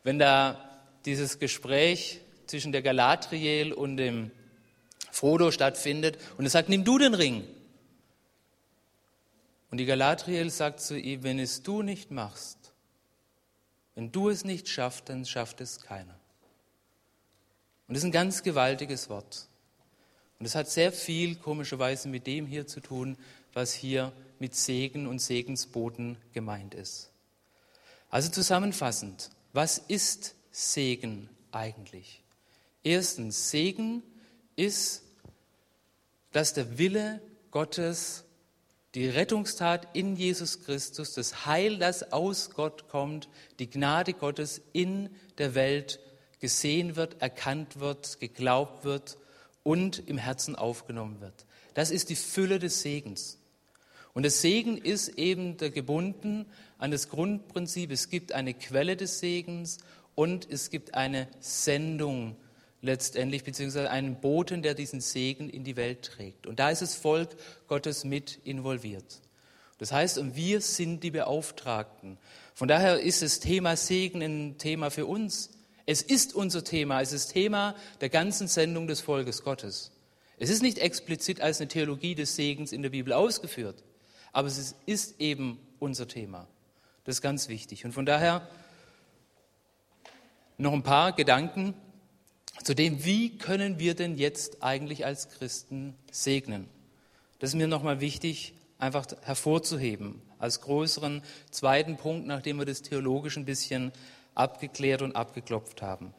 [0.05, 0.72] wenn da
[1.05, 4.31] dieses Gespräch zwischen der Galatriel und dem
[5.11, 7.45] Frodo stattfindet und er sagt, nimm du den Ring.
[9.71, 12.59] Und die Galatriel sagt zu ihm, wenn es du nicht machst,
[13.95, 16.19] wenn du es nicht schaffst, dann schafft es keiner.
[17.89, 19.49] Und das ist ein ganz gewaltiges Wort.
[20.39, 23.17] Und es hat sehr viel komischerweise mit dem hier zu tun,
[23.53, 27.11] was hier mit Segen und Segensboten gemeint ist.
[28.11, 32.23] Also zusammenfassend, was ist Segen eigentlich?
[32.85, 34.03] Erstens, Segen
[34.55, 35.03] ist,
[36.31, 38.25] dass der Wille Gottes,
[38.95, 45.11] die Rettungstat in Jesus Christus, das Heil, das aus Gott kommt, die Gnade Gottes in
[45.39, 45.99] der Welt
[46.41, 49.17] gesehen wird, erkannt wird, geglaubt wird
[49.63, 51.47] und im Herzen aufgenommen wird.
[51.75, 53.39] Das ist die Fülle des Segens.
[54.15, 59.79] Und der Segen ist eben gebunden an das Grundprinzip, es gibt eine Quelle des Segens
[60.15, 62.37] und es gibt eine Sendung
[62.83, 66.47] letztendlich, beziehungsweise einen Boten, der diesen Segen in die Welt trägt.
[66.47, 67.31] Und da ist das Volk
[67.69, 69.21] Gottes mit involviert.
[69.79, 72.19] Das heißt, und wir sind die Beauftragten.
[72.55, 75.51] Von daher ist das Thema Segen ein Thema für uns.
[75.87, 79.91] Es ist unser Thema, es ist Thema der ganzen Sendung des Volkes Gottes.
[80.39, 83.83] Es ist nicht explizit als eine Theologie des Segens in der Bibel ausgeführt,
[84.33, 86.49] aber es ist eben unser Thema.
[87.05, 87.85] Das ist ganz wichtig.
[87.85, 88.49] Und von daher
[90.63, 91.75] noch ein paar Gedanken
[92.63, 96.69] zu dem, wie können wir denn jetzt eigentlich als Christen segnen?
[97.41, 103.37] Das ist mir nochmal wichtig einfach hervorzuheben, als größeren zweiten Punkt, nachdem wir das theologisch
[103.37, 103.93] ein bisschen
[104.37, 106.15] abgeklärt und abgeklopft haben.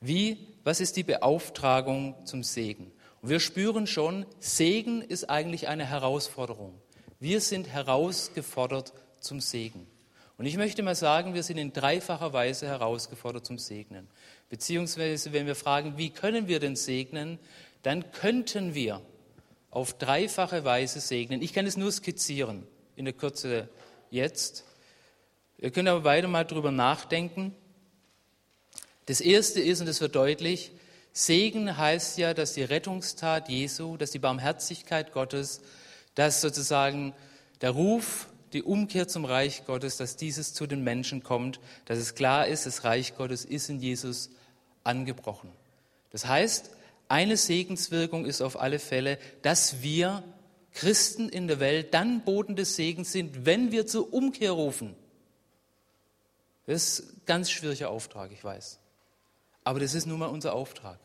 [0.00, 2.90] Wie, was ist die Beauftragung zum Segen?
[3.22, 6.74] Und wir spüren schon, Segen ist eigentlich eine Herausforderung.
[7.20, 9.86] Wir sind herausgefordert zum Segen.
[10.36, 14.08] Und ich möchte mal sagen, wir sind in dreifacher Weise herausgefordert zum Segnen.
[14.48, 17.38] Beziehungsweise, wenn wir fragen, wie können wir denn segnen,
[17.82, 19.00] dann könnten wir
[19.70, 21.42] auf dreifache Weise segnen.
[21.42, 22.66] Ich kann es nur skizzieren
[22.96, 23.68] in der Kürze
[24.10, 24.64] jetzt.
[25.58, 27.54] Ihr könnt aber weiter mal drüber nachdenken.
[29.06, 30.72] Das erste ist, und das wird deutlich,
[31.12, 35.60] Segen heißt ja, dass die Rettungstat Jesu, dass die Barmherzigkeit Gottes,
[36.16, 37.14] dass sozusagen
[37.60, 42.14] der Ruf, die Umkehr zum Reich Gottes, dass dieses zu den Menschen kommt, dass es
[42.14, 44.30] klar ist, das Reich Gottes ist in Jesus
[44.84, 45.50] angebrochen.
[46.10, 46.70] Das heißt,
[47.08, 50.22] eine Segenswirkung ist auf alle Fälle, dass wir
[50.72, 54.94] Christen in der Welt dann Boden des Segens sind, wenn wir zur Umkehr rufen.
[56.66, 58.78] Das ist ein ganz schwieriger Auftrag, ich weiß.
[59.64, 60.98] Aber das ist nun mal unser Auftrag.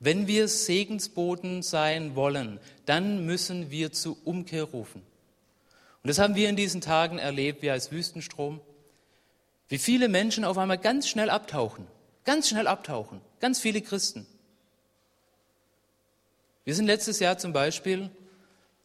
[0.00, 5.02] Wenn wir Segensboden sein wollen, dann müssen wir zur Umkehr rufen.
[6.02, 8.60] Und das haben wir in diesen Tagen erlebt, wie als Wüstenstrom,
[9.68, 11.86] wie viele Menschen auf einmal ganz schnell abtauchen,
[12.24, 14.26] ganz schnell abtauchen, ganz viele Christen.
[16.64, 18.10] Wir sind letztes Jahr zum Beispiel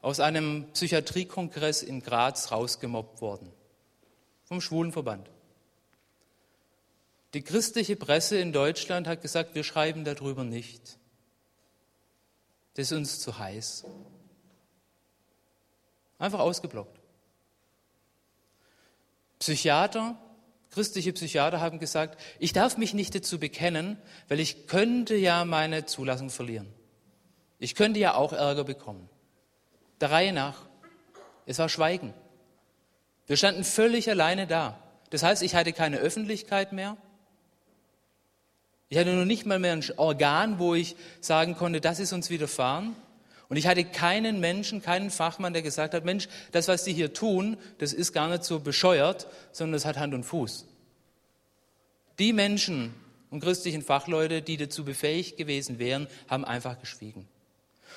[0.01, 3.51] aus einem Psychiatriekongress in Graz rausgemobbt worden,
[4.45, 5.29] vom Schwulenverband.
[7.33, 10.97] Die christliche Presse in Deutschland hat gesagt, wir schreiben darüber nicht.
[12.75, 13.85] Das ist uns zu heiß.
[16.19, 16.96] Einfach ausgeblockt.
[19.39, 20.17] Psychiater,
[20.71, 23.97] christliche Psychiater haben gesagt, ich darf mich nicht dazu bekennen,
[24.27, 26.67] weil ich könnte ja meine Zulassung verlieren.
[27.59, 29.09] Ich könnte ja auch Ärger bekommen.
[30.01, 30.67] Der Reihe nach.
[31.45, 32.13] Es war Schweigen.
[33.25, 34.79] Wir standen völlig alleine da.
[35.09, 36.97] Das heißt, ich hatte keine Öffentlichkeit mehr.
[38.89, 42.29] Ich hatte noch nicht mal mehr ein Organ, wo ich sagen konnte, das ist uns
[42.29, 42.95] widerfahren.
[43.49, 47.13] Und ich hatte keinen Menschen, keinen Fachmann, der gesagt hat, Mensch, das, was Sie hier
[47.13, 50.65] tun, das ist gar nicht so bescheuert, sondern das hat Hand und Fuß.
[52.19, 52.93] Die Menschen
[53.29, 57.27] und christlichen Fachleute, die dazu befähigt gewesen wären, haben einfach geschwiegen.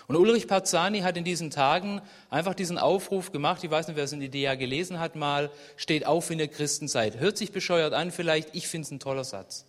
[0.06, 4.04] Und Ulrich Parzani hat in diesen Tagen einfach diesen Aufruf gemacht, ich weiß nicht, wer
[4.04, 7.18] es in Idea gelesen hat mal, steht auf, wenn ihr Christen seid.
[7.18, 9.66] Hört sich bescheuert an vielleicht, ich finde es ein toller Satz.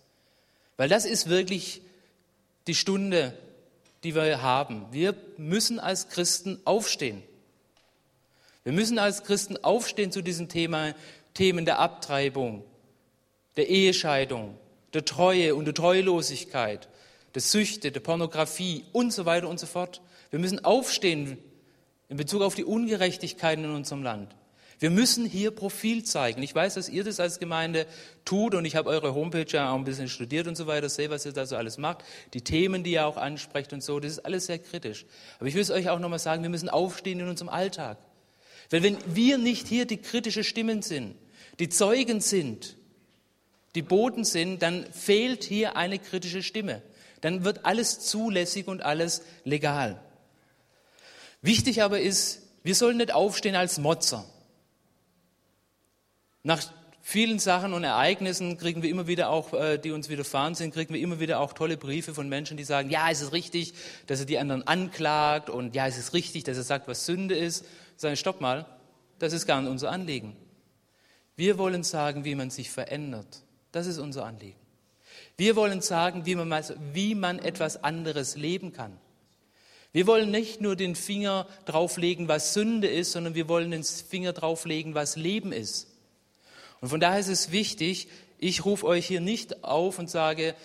[0.77, 1.81] Weil das ist wirklich
[2.67, 3.33] die Stunde,
[4.03, 4.85] die wir haben.
[4.91, 7.21] Wir müssen als Christen aufstehen.
[8.63, 10.93] Wir müssen als Christen aufstehen zu diesen Thema,
[11.33, 12.63] Themen der Abtreibung,
[13.57, 14.57] der Ehescheidung,
[14.93, 16.87] der Treue und der Treulosigkeit,
[17.33, 20.01] der Süchte, der Pornografie und so weiter und so fort.
[20.29, 21.37] Wir müssen aufstehen
[22.09, 24.35] in Bezug auf die Ungerechtigkeiten in unserem Land.
[24.81, 26.41] Wir müssen hier Profil zeigen.
[26.41, 27.85] Ich weiß, dass ihr das als Gemeinde
[28.25, 31.11] tut und ich habe eure Homepage ja auch ein bisschen studiert und so weiter, sehe,
[31.11, 34.13] was ihr da so alles macht, die Themen, die ihr auch ansprecht und so, das
[34.13, 35.05] ist alles sehr kritisch.
[35.37, 37.99] Aber ich will es euch auch nochmal sagen, wir müssen aufstehen in unserem Alltag.
[38.71, 41.13] Weil wenn wir nicht hier die kritische Stimmen sind,
[41.59, 42.75] die Zeugen sind,
[43.75, 46.81] die Boten sind, dann fehlt hier eine kritische Stimme.
[47.21, 50.01] Dann wird alles zulässig und alles legal.
[51.43, 54.25] Wichtig aber ist, wir sollen nicht aufstehen als Motzer.
[56.43, 56.61] Nach
[57.01, 60.93] vielen Sachen und Ereignissen kriegen wir immer wieder auch, äh, die uns widerfahren sind, kriegen
[60.93, 63.73] wir immer wieder auch tolle Briefe von Menschen, die sagen, ja, es ist richtig,
[64.07, 67.35] dass er die anderen anklagt und ja, es ist richtig, dass er sagt, was Sünde
[67.35, 67.65] ist.
[67.97, 68.65] Sagen, stopp mal,
[69.19, 70.35] das ist gar nicht unser Anliegen.
[71.35, 73.43] Wir wollen sagen, wie man sich verändert.
[73.71, 74.59] Das ist unser Anliegen.
[75.37, 78.97] Wir wollen sagen, wie man, wie man etwas anderes leben kann.
[79.93, 84.33] Wir wollen nicht nur den Finger drauflegen, was Sünde ist, sondern wir wollen den Finger
[84.33, 85.90] drauflegen, was Leben ist.
[86.81, 88.07] Und von daher ist es wichtig,
[88.39, 90.55] ich rufe euch hier nicht auf und sage,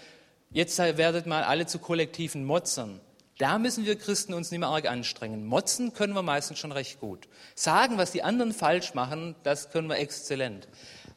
[0.50, 3.00] jetzt werdet mal alle zu kollektiven Motzern.
[3.38, 5.44] Da müssen wir Christen uns nicht mehr arg anstrengen.
[5.44, 7.28] Motzen können wir meistens schon recht gut.
[7.54, 10.68] Sagen, was die anderen falsch machen, das können wir exzellent.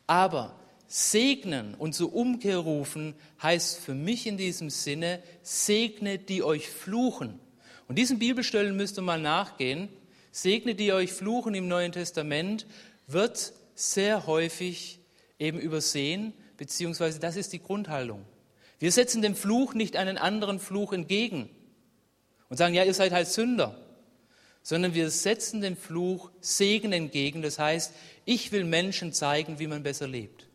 [0.06, 6.70] Aber segnen und zur Umkehr rufen heißt für mich in diesem Sinne, segne, die euch
[6.70, 7.40] fluchen.
[7.88, 9.88] Und diesen Bibelstellen müsst ihr mal nachgehen.
[10.32, 12.68] Segne, die euch fluchen im Neuen Testament,
[13.08, 15.00] wird sehr häufig
[15.40, 18.26] eben übersehen, beziehungsweise das ist die Grundhaltung.
[18.78, 21.50] Wir setzen dem Fluch nicht einen anderen Fluch entgegen
[22.50, 23.78] und sagen, ja, ihr seid halt Sünder,
[24.64, 27.42] sondern wir setzen dem Fluch Segen entgegen.
[27.42, 27.94] Das heißt,
[28.26, 30.48] ich will Menschen zeigen, wie man besser lebt.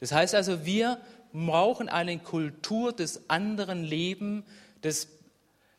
[0.00, 1.00] Das heißt also, wir
[1.32, 4.44] brauchen eine Kultur des anderen Lebens,
[4.82, 5.08] des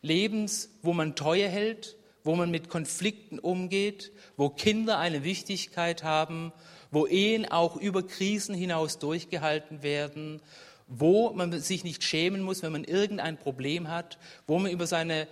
[0.01, 6.51] Lebens, wo man Treue hält, wo man mit Konflikten umgeht, wo Kinder eine Wichtigkeit haben,
[6.95, 10.41] wo Ehen auch über Krisen hinaus durchgehalten werden,
[10.87, 15.27] wo man sich nicht schämen muss, wenn man irgendein Problem hat, wo man über seine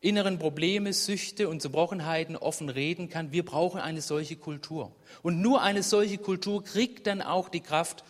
[0.00, 3.32] inneren Probleme, Süchte und Zerbrochenheiten offen reden kann.
[3.32, 4.92] Wir brauchen eine solche Kultur.
[5.22, 8.02] Und nur eine solche Kultur kriegt dann auch die Kraft,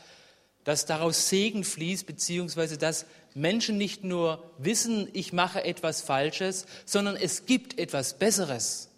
[0.63, 7.17] dass daraus Segen fließt, beziehungsweise dass Menschen nicht nur wissen, ich mache etwas Falsches, sondern
[7.17, 8.89] es gibt etwas Besseres.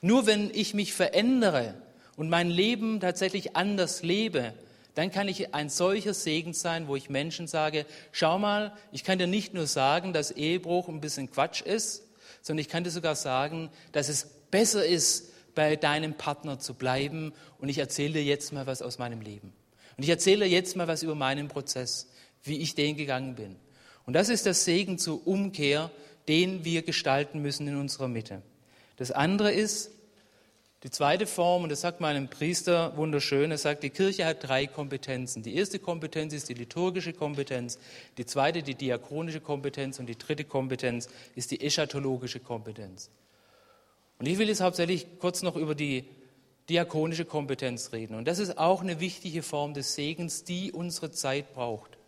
[0.00, 1.74] Nur wenn ich mich verändere
[2.20, 4.52] und mein Leben tatsächlich anders lebe,
[4.94, 9.18] dann kann ich ein solcher Segen sein, wo ich Menschen sage, schau mal, ich kann
[9.18, 12.02] dir nicht nur sagen, dass Ehebruch ein bisschen Quatsch ist,
[12.42, 17.32] sondern ich kann dir sogar sagen, dass es besser ist, bei deinem Partner zu bleiben.
[17.56, 19.54] Und ich erzähle dir jetzt mal was aus meinem Leben.
[19.96, 22.10] Und ich erzähle dir jetzt mal was über meinen Prozess,
[22.42, 23.56] wie ich den gegangen bin.
[24.04, 25.90] Und das ist der Segen zur Umkehr,
[26.28, 28.42] den wir gestalten müssen in unserer Mitte.
[28.98, 29.90] Das andere ist,
[30.82, 34.48] die zweite Form, und das sagt mal ein Priester wunderschön, er sagt, die Kirche hat
[34.48, 35.42] drei Kompetenzen.
[35.42, 37.78] Die erste Kompetenz ist die liturgische Kompetenz,
[38.16, 43.10] die zweite die diakonische Kompetenz und die dritte Kompetenz ist die eschatologische Kompetenz.
[44.18, 46.04] Und ich will jetzt hauptsächlich kurz noch über die
[46.70, 48.14] diakonische Kompetenz reden.
[48.14, 51.98] Und das ist auch eine wichtige Form des Segens, die unsere Zeit braucht.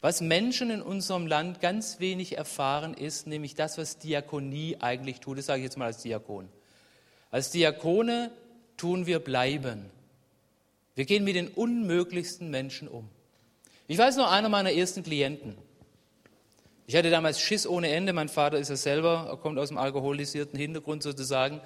[0.00, 5.38] Was Menschen in unserem Land ganz wenig erfahren, ist nämlich das, was Diakonie eigentlich tut.
[5.38, 6.48] Das sage ich jetzt mal als Diakon.
[7.36, 8.30] Als Diakone
[8.78, 9.90] tun wir bleiben.
[10.94, 13.10] Wir gehen mit den unmöglichsten Menschen um.
[13.88, 15.54] Ich weiß noch einer meiner ersten Klienten.
[16.86, 18.14] Ich hatte damals Schiss ohne Ende.
[18.14, 21.60] Mein Vater ist ja selber, er kommt aus dem alkoholisierten Hintergrund sozusagen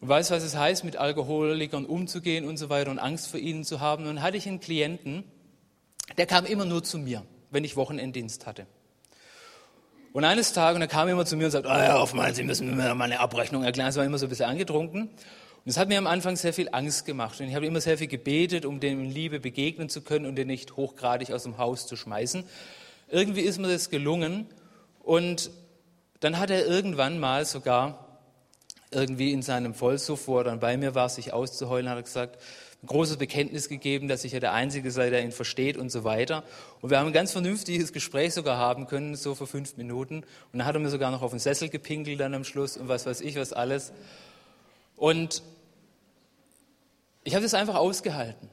[0.00, 3.64] und weiß, was es heißt, mit Alkoholikern umzugehen und so weiter und Angst vor ihnen
[3.64, 4.04] zu haben.
[4.04, 5.24] Und dann hatte ich einen Klienten,
[6.18, 8.68] der kam immer nur zu mir, wenn ich Wochenenddienst hatte.
[10.12, 12.42] Und eines Tages, und er kam immer zu mir und sagte, oh, Herr Hoffmann, Sie
[12.42, 13.88] müssen mir mal eine Abrechnung erklären.
[13.88, 15.02] Es war immer so ein bisschen angetrunken.
[15.02, 17.40] Und es hat mir am Anfang sehr viel Angst gemacht.
[17.40, 20.36] Und ich habe immer sehr viel gebetet, um dem in Liebe begegnen zu können und
[20.36, 22.44] den nicht hochgradig aus dem Haus zu schmeißen.
[23.10, 24.46] Irgendwie ist mir das gelungen.
[25.02, 25.50] Und
[26.20, 28.08] dann hat er irgendwann mal sogar
[28.90, 32.38] irgendwie in seinem Vollsuff, wo er dann bei mir war, sich auszuheulen, hat er gesagt,
[32.82, 36.04] ein großes Bekenntnis gegeben, dass ich ja der Einzige sei, der ihn versteht und so
[36.04, 36.44] weiter.
[36.80, 40.18] Und wir haben ein ganz vernünftiges Gespräch sogar haben können, so für fünf Minuten.
[40.18, 42.88] Und dann hat er mir sogar noch auf den Sessel gepinkelt dann am Schluss und
[42.88, 43.92] was weiß ich, was alles.
[44.96, 45.42] Und
[47.24, 48.48] ich habe das einfach ausgehalten.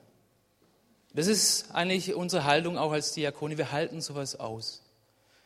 [1.14, 3.58] Das ist eigentlich unsere Haltung auch als Diakone.
[3.58, 4.84] Wir halten sowas aus.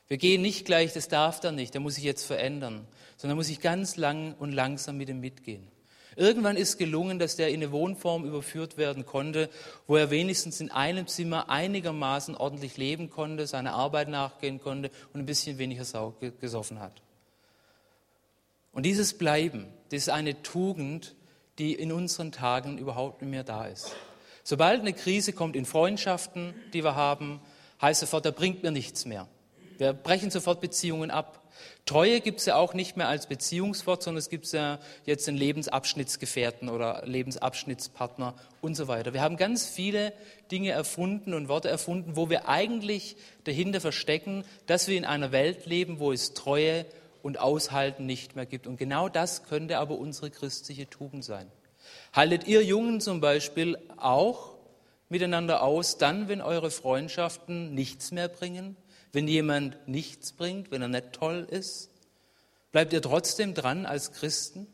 [0.07, 3.49] Wir gehen nicht gleich, das darf er nicht, der muss sich jetzt verändern, sondern muss
[3.49, 5.67] ich ganz lang und langsam mit ihm mitgehen.
[6.15, 9.49] Irgendwann ist gelungen, dass der in eine Wohnform überführt werden konnte,
[9.87, 15.21] wo er wenigstens in einem Zimmer einigermaßen ordentlich leben konnte, seiner Arbeit nachgehen konnte und
[15.21, 17.01] ein bisschen weniger gesoffen hat.
[18.71, 21.15] Und dieses Bleiben, das ist eine Tugend,
[21.57, 23.93] die in unseren Tagen überhaupt nicht mehr da ist.
[24.43, 27.41] Sobald eine Krise kommt in Freundschaften, die wir haben,
[27.81, 29.27] heißt sofort, da bringt mir nichts mehr.
[29.77, 31.48] Wir brechen sofort Beziehungen ab.
[31.85, 35.37] Treue gibt es ja auch nicht mehr als Beziehungswort, sondern es gibt ja jetzt einen
[35.37, 39.13] Lebensabschnittsgefährten oder Lebensabschnittspartner und so weiter.
[39.13, 40.13] Wir haben ganz viele
[40.51, 45.65] Dinge erfunden und Worte erfunden, wo wir eigentlich dahinter verstecken, dass wir in einer Welt
[45.65, 46.85] leben, wo es Treue
[47.23, 48.67] und Aushalten nicht mehr gibt.
[48.67, 51.51] Und genau das könnte aber unsere christliche Tugend sein.
[52.13, 54.55] Haltet ihr Jungen zum Beispiel auch
[55.09, 58.77] miteinander aus, dann, wenn eure Freundschaften nichts mehr bringen?
[59.11, 61.89] Wenn jemand nichts bringt, wenn er nicht toll ist,
[62.71, 64.67] bleibt ihr trotzdem dran als Christen?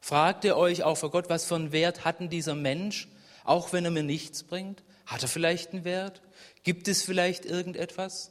[0.00, 3.08] Fragt ihr euch auch vor Gott, was für einen Wert hat denn dieser Mensch,
[3.44, 4.82] auch wenn er mir nichts bringt?
[5.06, 6.20] Hat er vielleicht einen Wert?
[6.62, 8.30] Gibt es vielleicht irgendetwas?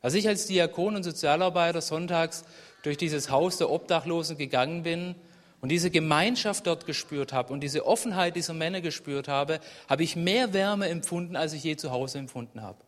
[0.00, 2.44] Als ich als Diakon und Sozialarbeiter sonntags
[2.82, 5.14] durch dieses Haus der Obdachlosen gegangen bin
[5.60, 10.14] und diese Gemeinschaft dort gespürt habe und diese Offenheit dieser Männer gespürt habe, habe ich
[10.14, 12.78] mehr Wärme empfunden, als ich je zu Hause empfunden habe.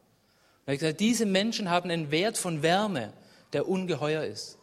[0.67, 3.13] Er hat gesagt, diese Menschen haben einen Wert von Wärme,
[3.53, 4.59] der ungeheuer ist.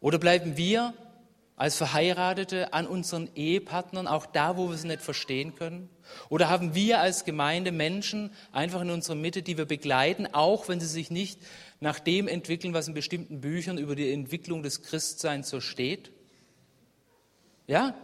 [0.00, 0.94] Oder bleiben wir
[1.56, 5.88] als Verheiratete an unseren Ehepartnern, auch da, wo wir es nicht verstehen können?
[6.28, 10.80] Oder haben wir als Gemeinde Menschen einfach in unserer Mitte, die wir begleiten, auch wenn
[10.80, 11.40] sie sich nicht
[11.78, 16.10] nach dem entwickeln, was in bestimmten Büchern über die Entwicklung des Christseins so steht?
[17.68, 17.94] Ja?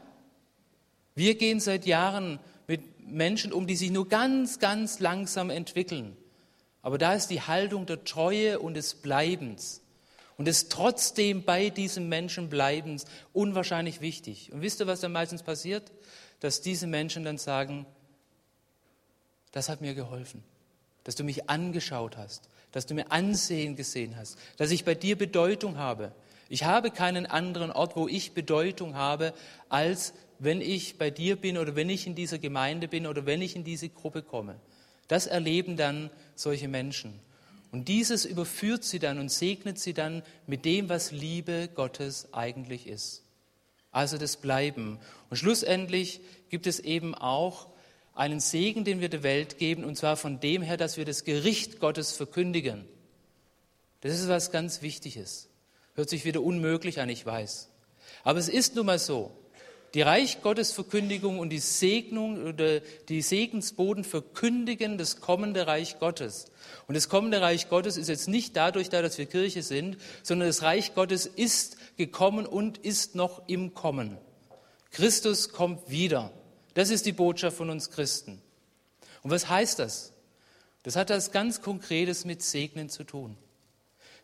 [1.16, 2.38] Wir gehen seit Jahren
[2.68, 6.16] mit Menschen um, die sich nur ganz, ganz langsam entwickeln.
[6.89, 9.82] Aber da ist die Haltung der Treue und des Bleibens
[10.39, 14.51] und des trotzdem bei diesem Menschen Bleibens unwahrscheinlich wichtig.
[14.55, 15.93] Und wisst ihr, was dann meistens passiert?
[16.41, 17.84] Dass diese Menschen dann sagen,
[19.53, 20.43] das hat mir geholfen,
[21.05, 25.18] dass du mich angeschaut hast, dass du mir Ansehen gesehen hast, dass ich bei dir
[25.18, 26.12] Bedeutung habe,
[26.49, 29.34] Ich habe keinen anderen Ort, wo ich Bedeutung habe,
[29.68, 33.43] als wenn ich bei dir bin oder wenn ich in dieser Gemeinde bin oder wenn
[33.43, 34.59] ich in diese Gruppe komme.
[35.09, 37.18] Das erleben dann solche Menschen.
[37.70, 42.86] Und dieses überführt sie dann und segnet sie dann mit dem, was Liebe Gottes eigentlich
[42.86, 43.22] ist.
[43.90, 44.98] Also das Bleiben.
[45.28, 47.68] Und schlussendlich gibt es eben auch
[48.14, 51.24] einen Segen, den wir der Welt geben, und zwar von dem her, dass wir das
[51.24, 52.84] Gericht Gottes verkündigen.
[54.00, 55.48] Das ist was ganz Wichtiges.
[55.94, 57.68] Hört sich wieder unmöglich an, ich weiß.
[58.24, 59.36] Aber es ist nun mal so.
[59.95, 66.51] Die Reich Gottes Verkündigung und die Segnung oder die Segensboden verkündigen das kommende Reich Gottes.
[66.86, 70.49] Und das kommende Reich Gottes ist jetzt nicht dadurch da, dass wir Kirche sind, sondern
[70.49, 74.18] das Reich Gottes ist gekommen und ist noch im Kommen.
[74.91, 76.32] Christus kommt wieder.
[76.74, 78.43] Das ist die Botschaft von uns Christen.
[79.22, 80.12] Und was heißt das?
[80.82, 83.36] Das hat das ganz Konkretes mit Segnen zu tun.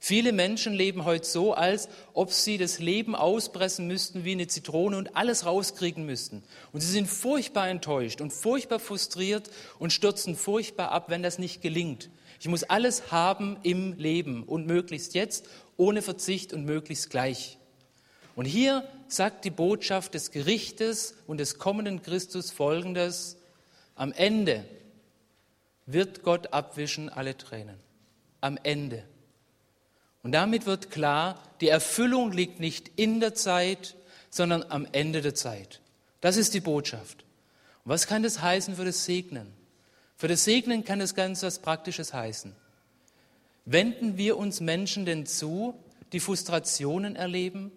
[0.06, 4.98] Viele Menschen leben heute so, als ob sie das Leben auspressen müssten wie eine Zitrone
[4.98, 6.42] und alles rauskriegen müssten.
[6.72, 9.48] Und sie sind furchtbar enttäuscht und furchtbar frustriert
[9.78, 12.10] und stürzen furchtbar ab, wenn das nicht gelingt.
[12.38, 15.46] Ich muss alles haben im Leben und möglichst jetzt,
[15.78, 17.56] ohne Verzicht und möglichst gleich.
[18.36, 23.38] Und hier sagt die Botschaft des Gerichtes und des kommenden Christus folgendes,
[23.94, 24.66] am Ende
[25.86, 27.78] wird Gott abwischen alle Tränen.
[28.42, 29.04] Am Ende.
[30.24, 33.94] Und damit wird klar, die Erfüllung liegt nicht in der Zeit,
[34.30, 35.80] sondern am Ende der Zeit.
[36.22, 37.24] Das ist die Botschaft.
[37.84, 39.52] Und was kann das heißen für das Segnen?
[40.16, 42.56] Für das Segnen kann das ganz was Praktisches heißen.
[43.66, 45.74] Wenden wir uns Menschen denn zu,
[46.12, 47.70] die Frustrationen erleben?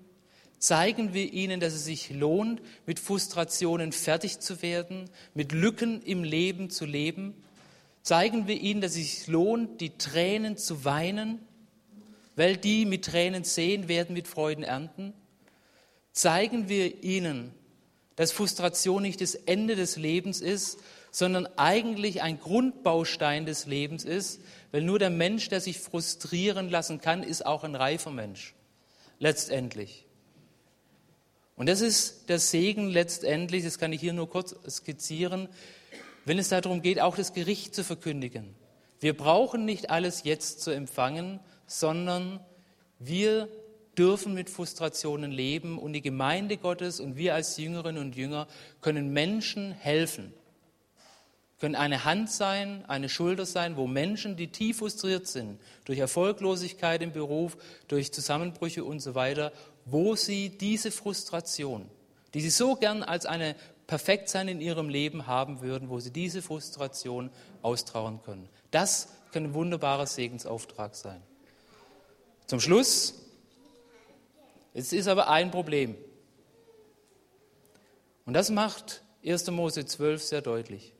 [0.58, 6.24] Zeigen wir ihnen, dass es sich lohnt, mit Frustrationen fertig zu werden, mit Lücken im
[6.24, 7.34] Leben zu leben?
[8.04, 11.47] Zeigen wir ihnen, dass es sich lohnt, die Tränen zu weinen?
[12.38, 15.12] Weil die mit Tränen sehen, werden mit Freuden ernten?
[16.14, 17.54] Zeigen wir ihnen,
[18.16, 20.80] dass Frustration nicht das Ende des Lebens ist,
[21.12, 24.40] sondern eigentlich ein Grundbaustein des Lebens ist,
[24.72, 28.54] weil nur der Mensch, der sich frustrieren lassen kann, ist auch ein reifer Mensch,
[29.20, 30.06] letztendlich.
[31.56, 35.50] Und das ist der Segen letztendlich, das kann ich hier nur kurz skizzieren,
[36.26, 38.54] wenn es darum geht, auch das Gericht zu verkündigen.
[39.00, 42.39] Wir brauchen nicht alles jetzt zu empfangen, sondern
[42.97, 43.47] wir
[43.97, 48.47] dürfen mit Frustrationen leben und die Gemeinde Gottes und wir als Jüngerinnen und Jünger
[48.82, 50.34] können Menschen helfen,
[51.59, 57.01] können eine Hand sein, eine Schulter sein, wo Menschen, die tief frustriert sind, durch Erfolglosigkeit
[57.01, 57.57] im Beruf,
[57.88, 59.51] durch Zusammenbrüche und so weiter,
[59.86, 61.89] wo sie diese Frustration,
[62.34, 63.55] die sie so gern als eine
[63.88, 68.49] Perfektsein in ihrem Leben haben würden, wo sie diese Frustration austrauern können.
[68.70, 71.22] Das kann ein wunderbarer Segensauftrag sein.
[72.48, 73.14] Zum Schluss,
[74.74, 75.95] es ist aber ein Problem.
[78.26, 79.52] Und das macht 1.
[79.52, 80.93] Mose 12 sehr deutlich.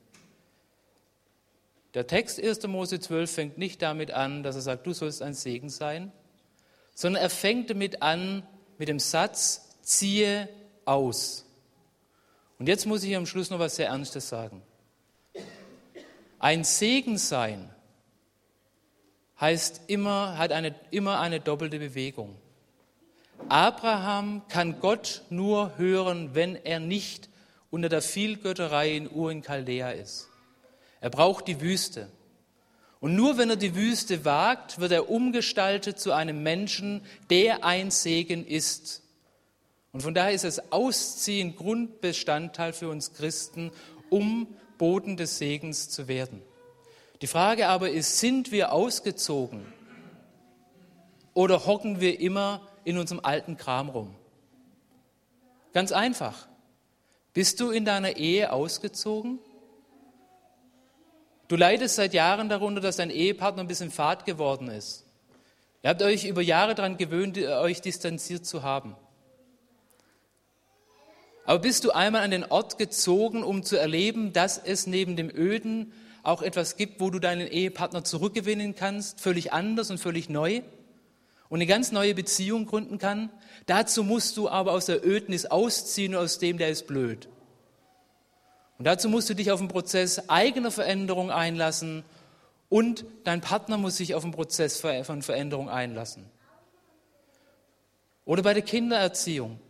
[1.94, 2.68] Der Text 1.
[2.68, 6.12] Mose 12 fängt nicht damit an, dass er sagt, du sollst ein Segen sein,
[6.94, 8.46] sondern er fängt damit an,
[8.78, 10.50] mit dem Satz, ziehe
[10.84, 11.46] aus.
[12.60, 14.62] Und jetzt muss ich am Schluss noch was sehr Ernstes sagen.
[16.40, 17.74] Ein Segen sein
[19.40, 22.36] heißt immer, hat eine, immer eine doppelte Bewegung.
[23.50, 27.30] Abraham kann Gott nur hören, wenn er nicht
[27.70, 30.28] unter der Vielgötterei in Ur in Chaldea ist.
[31.00, 32.10] Er braucht die Wüste.
[33.00, 37.92] Und nur wenn er die Wüste wagt, wird er umgestaltet zu einem Menschen, der ein
[37.92, 39.04] Segen ist.
[39.92, 43.72] Und von daher ist das Ausziehen Grundbestandteil für uns Christen,
[44.10, 46.42] um Boden des Segens zu werden.
[47.22, 49.66] Die Frage aber ist, sind wir ausgezogen
[51.34, 54.16] oder hocken wir immer in unserem alten Kram rum?
[55.74, 56.48] Ganz einfach.
[57.34, 59.40] Bist du in deiner Ehe ausgezogen?
[61.48, 65.06] Du leidest seit Jahren darunter, dass dein Ehepartner ein bisschen fad geworden ist.
[65.82, 68.96] Ihr habt euch über Jahre daran gewöhnt, euch distanziert zu haben.
[71.46, 75.30] Aber bist du einmal an den Ort gezogen, um zu erleben, dass es neben dem
[75.30, 75.94] öden,
[76.28, 80.62] auch etwas gibt, wo du deinen Ehepartner zurückgewinnen kannst, völlig anders und völlig neu
[81.48, 83.30] und eine ganz neue Beziehung gründen kann.
[83.66, 87.30] Dazu musst du aber aus der Ödnis ausziehen, aus dem, der ist blöd.
[88.78, 92.04] Und dazu musst du dich auf einen Prozess eigener Veränderung einlassen
[92.68, 96.26] und dein Partner muss sich auf einen Prozess von Veränderung einlassen.
[98.26, 99.62] Oder bei der Kindererziehung.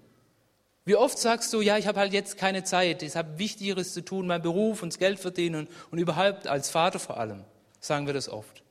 [0.88, 4.06] Wie oft sagst du, ja, ich habe halt jetzt keine Zeit, ich habe Wichtigeres zu
[4.06, 7.44] tun, mein Beruf und das Geld verdienen und überhaupt als Vater vor allem,
[7.82, 8.64] sagen wir das oft.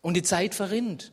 [0.00, 1.12] Und die Zeit verrinnt.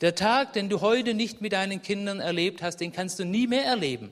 [0.00, 3.46] Der Tag, den du heute nicht mit deinen Kindern erlebt hast, den kannst du nie
[3.46, 4.10] mehr erleben.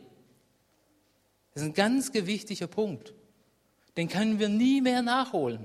[1.54, 3.14] Das ist ein ganz gewichtiger Punkt.
[3.96, 5.64] Den können wir nie mehr nachholen.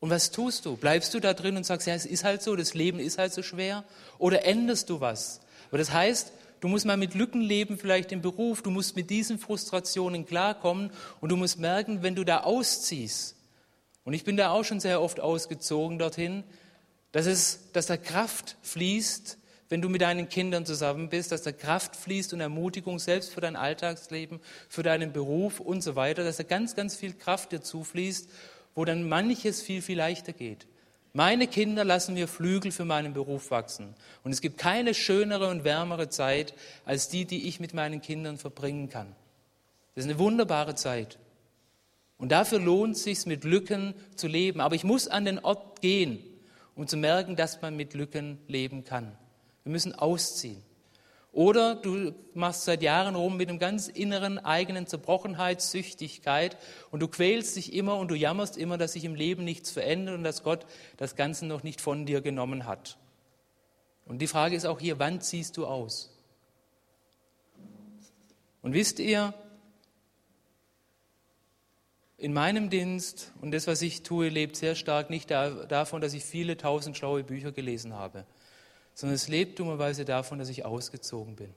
[0.00, 0.78] Und was tust du?
[0.78, 3.34] Bleibst du da drin und sagst, ja, es ist halt so, das Leben ist halt
[3.34, 3.84] so schwer?
[4.16, 5.42] Oder änderst du was?
[5.68, 9.10] Aber das heißt, du musst mal mit Lücken leben, vielleicht im Beruf, du musst mit
[9.10, 10.90] diesen Frustrationen klarkommen
[11.20, 13.36] und du musst merken, wenn du da ausziehst,
[14.06, 16.44] und ich bin da auch schon sehr oft ausgezogen dorthin,
[17.10, 19.36] dass, es, dass da Kraft fließt,
[19.68, 23.40] wenn du mit deinen Kindern zusammen bist, dass da Kraft fließt und Ermutigung selbst für
[23.40, 24.38] dein Alltagsleben,
[24.68, 28.30] für deinen Beruf und so weiter, dass da ganz, ganz viel Kraft dir zufließt,
[28.76, 30.68] wo dann manches viel, viel leichter geht.
[31.16, 33.94] Meine Kinder lassen mir Flügel für meinen Beruf wachsen.
[34.22, 36.52] Und es gibt keine schönere und wärmere Zeit
[36.84, 39.16] als die, die ich mit meinen Kindern verbringen kann.
[39.94, 41.18] Das ist eine wunderbare Zeit.
[42.18, 44.60] Und dafür lohnt es sich, mit Lücken zu leben.
[44.60, 46.22] Aber ich muss an den Ort gehen,
[46.74, 49.16] um zu merken, dass man mit Lücken leben kann.
[49.64, 50.62] Wir müssen ausziehen.
[51.36, 56.56] Oder du machst seit Jahren rum mit einem ganz inneren eigenen Zerbrochenheitssüchtigkeit
[56.90, 60.14] und du quälst dich immer und du jammerst immer, dass sich im Leben nichts verändert
[60.14, 60.64] und dass Gott
[60.96, 62.96] das Ganze noch nicht von dir genommen hat.
[64.06, 66.10] Und die Frage ist auch hier, wann ziehst du aus?
[68.62, 69.34] Und wisst ihr,
[72.16, 76.24] in meinem Dienst und das, was ich tue, lebt sehr stark nicht davon, dass ich
[76.24, 78.24] viele tausend schlaue Bücher gelesen habe
[78.96, 81.50] sondern es lebt dummerweise davon, dass ich ausgezogen bin.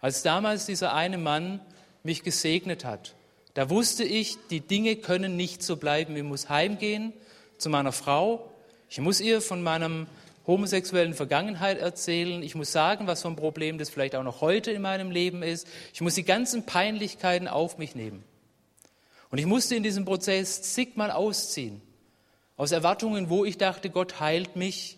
[0.00, 1.60] Als damals dieser eine Mann
[2.02, 3.14] mich gesegnet hat,
[3.54, 6.16] da wusste ich, die Dinge können nicht so bleiben.
[6.16, 7.12] Ich muss heimgehen
[7.58, 8.50] zu meiner Frau.
[8.88, 10.06] Ich muss ihr von meinem
[10.46, 12.42] homosexuellen Vergangenheit erzählen.
[12.42, 15.42] Ich muss sagen, was für ein Problem das vielleicht auch noch heute in meinem Leben
[15.42, 15.68] ist.
[15.92, 18.24] Ich muss die ganzen Peinlichkeiten auf mich nehmen.
[19.30, 21.82] Und ich musste in diesem Prozess zigmal ausziehen.
[22.56, 24.96] Aus Erwartungen, wo ich dachte, Gott heilt mich,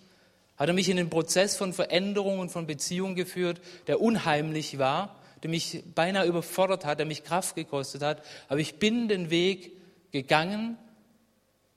[0.57, 5.21] hat er mich in den Prozess von Veränderung und von Beziehung geführt, der unheimlich war,
[5.43, 8.23] der mich beinahe überfordert hat, der mich Kraft gekostet hat.
[8.49, 9.73] Aber ich bin den Weg
[10.13, 10.79] gegangen,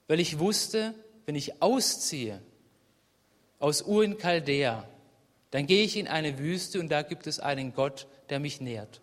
[0.08, 0.94] weil ich wusste,
[1.26, 2.42] wenn ich ausziehe
[3.60, 4.88] aus Ur in Chaldea,
[5.52, 9.02] dann gehe ich in eine Wüste und da gibt es einen Gott, der mich nährt.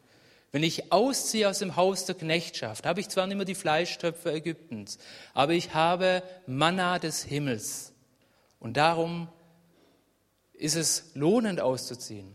[0.53, 4.33] Wenn ich ausziehe aus dem Haus der Knechtschaft, habe ich zwar nicht mehr die Fleischtöpfe
[4.33, 4.99] Ägyptens,
[5.33, 7.93] aber ich habe Manna des Himmels.
[8.61, 9.29] Und darum
[10.55, 12.35] ist es lohnend auszuziehen.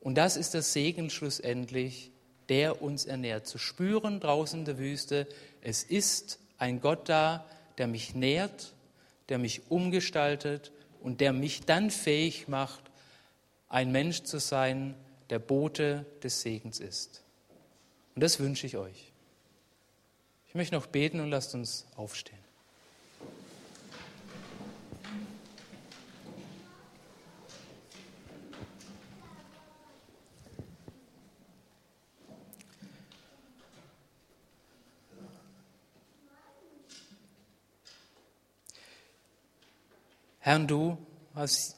[0.00, 2.10] Und das ist der Segen schlussendlich,
[2.48, 3.46] der uns ernährt.
[3.46, 5.26] Zu spüren draußen in der Wüste,
[5.60, 7.44] es ist ein Gott da,
[7.76, 8.74] der mich nährt,
[9.28, 12.82] der mich umgestaltet und der mich dann fähig macht,
[13.68, 14.94] ein Mensch zu sein,
[15.30, 17.22] der Bote des Segens ist.
[18.14, 19.12] Und das wünsche ich euch.
[20.48, 22.47] Ich möchte noch beten und lasst uns aufstehen.
[40.48, 40.96] Herr, du
[41.34, 41.76] hast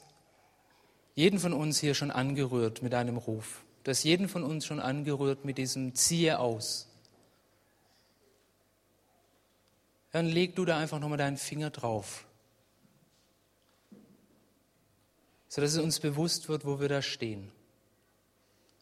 [1.13, 3.65] jeden von uns hier schon angerührt mit deinem Ruf.
[3.83, 6.87] Du hast jeden von uns schon angerührt mit diesem Ziehe aus.
[10.11, 12.25] Herr, leg du da einfach nochmal deinen Finger drauf,
[15.49, 17.51] sodass es uns bewusst wird, wo wir da stehen.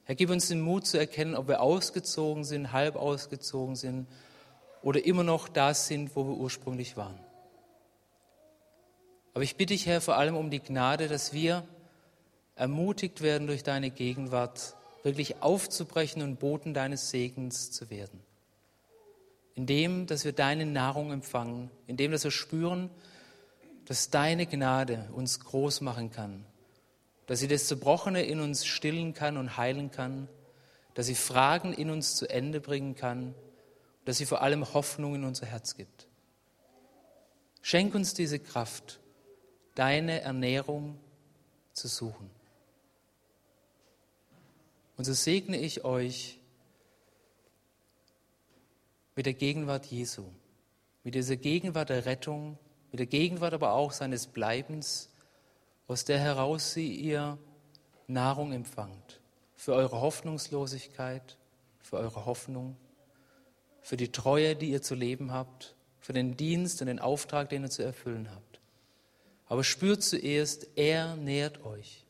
[0.03, 4.07] Herr, gib uns den Mut zu erkennen, ob wir ausgezogen sind, halb ausgezogen sind
[4.83, 7.19] oder immer noch da sind, wo wir ursprünglich waren.
[9.33, 11.63] Aber ich bitte dich, Herr, vor allem um die Gnade, dass wir
[12.55, 18.19] ermutigt werden durch deine Gegenwart, wirklich aufzubrechen und Boten deines Segens zu werden.
[19.55, 22.89] Indem, dass wir deine Nahrung empfangen, indem, dass wir spüren,
[23.85, 26.45] dass deine Gnade uns groß machen kann,
[27.27, 30.27] dass sie das Zerbrochene in uns stillen kann und heilen kann,
[30.95, 33.33] dass sie Fragen in uns zu Ende bringen kann,
[34.05, 36.07] dass sie vor allem Hoffnung in unser Herz gibt.
[37.61, 38.99] Schenk uns diese Kraft
[39.79, 40.99] deine Ernährung
[41.71, 42.29] zu suchen.
[44.97, 46.37] Und so segne ich euch
[49.15, 50.25] mit der Gegenwart Jesu,
[51.05, 52.57] mit dieser Gegenwart der Rettung,
[52.91, 55.09] mit der Gegenwart aber auch seines Bleibens,
[55.87, 57.37] aus der heraus sie ihr
[58.07, 59.21] Nahrung empfangt,
[59.55, 61.37] für eure Hoffnungslosigkeit,
[61.79, 62.75] für eure Hoffnung,
[63.81, 67.63] für die Treue, die ihr zu leben habt, für den Dienst und den Auftrag, den
[67.63, 68.48] ihr zu erfüllen habt.
[69.49, 72.05] Aber spürt zuerst, er nährt euch.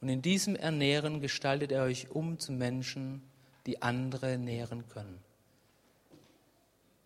[0.00, 3.22] Und in diesem Ernähren gestaltet er euch um zu Menschen,
[3.66, 5.18] die andere nähren können.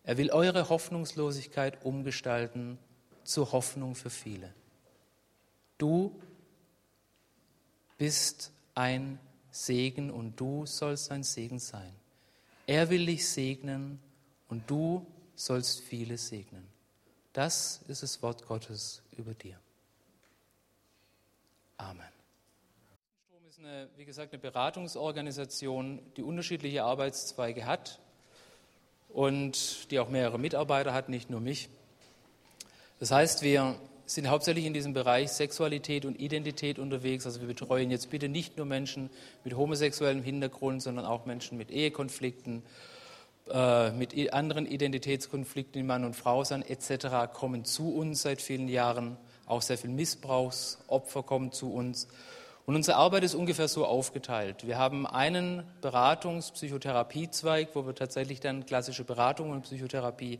[0.03, 2.77] Er will eure Hoffnungslosigkeit umgestalten
[3.23, 4.53] zur Hoffnung für viele.
[5.79, 6.21] Du
[7.97, 11.91] bist ein Segen und du sollst ein Segen sein.
[12.67, 13.99] Er will dich segnen
[14.47, 15.05] und du
[15.35, 16.67] sollst viele segnen.
[17.33, 19.59] Das ist das Wort Gottes über dir.
[21.77, 22.05] Amen.
[23.27, 27.99] Strom ist eine, wie gesagt, eine Beratungsorganisation, die unterschiedliche Arbeitszweige hat
[29.09, 31.69] und die auch mehrere Mitarbeiter hat, nicht nur mich.
[32.99, 37.25] Das heißt, wir sind hauptsächlich in diesem Bereich Sexualität und Identität unterwegs.
[37.25, 39.09] Also wir betreuen jetzt bitte nicht nur Menschen
[39.43, 42.61] mit homosexuellem Hintergrund, sondern auch Menschen mit Ehekonflikten,
[43.51, 48.67] äh, mit anderen Identitätskonflikten, die Mann und Frau sind etc., kommen zu uns seit vielen
[48.67, 49.17] Jahren.
[49.45, 52.07] Auch sehr viele Missbrauchsopfer kommen zu uns.
[52.65, 54.65] Und unsere Arbeit ist ungefähr so aufgeteilt.
[54.65, 60.39] Wir haben einen Beratungs-Psychotherapiezweig, wo wir tatsächlich dann klassische Beratung und Psychotherapie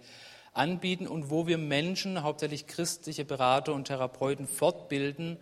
[0.53, 5.37] anbieten und wo wir Menschen, hauptsächlich christliche Berater und Therapeuten, fortbilden,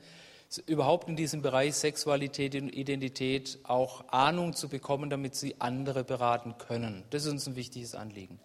[0.59, 6.55] überhaupt in diesem Bereich Sexualität und Identität auch Ahnung zu bekommen, damit sie andere beraten
[6.57, 7.03] können.
[7.09, 8.39] Das ist uns ein wichtiges Anliegen.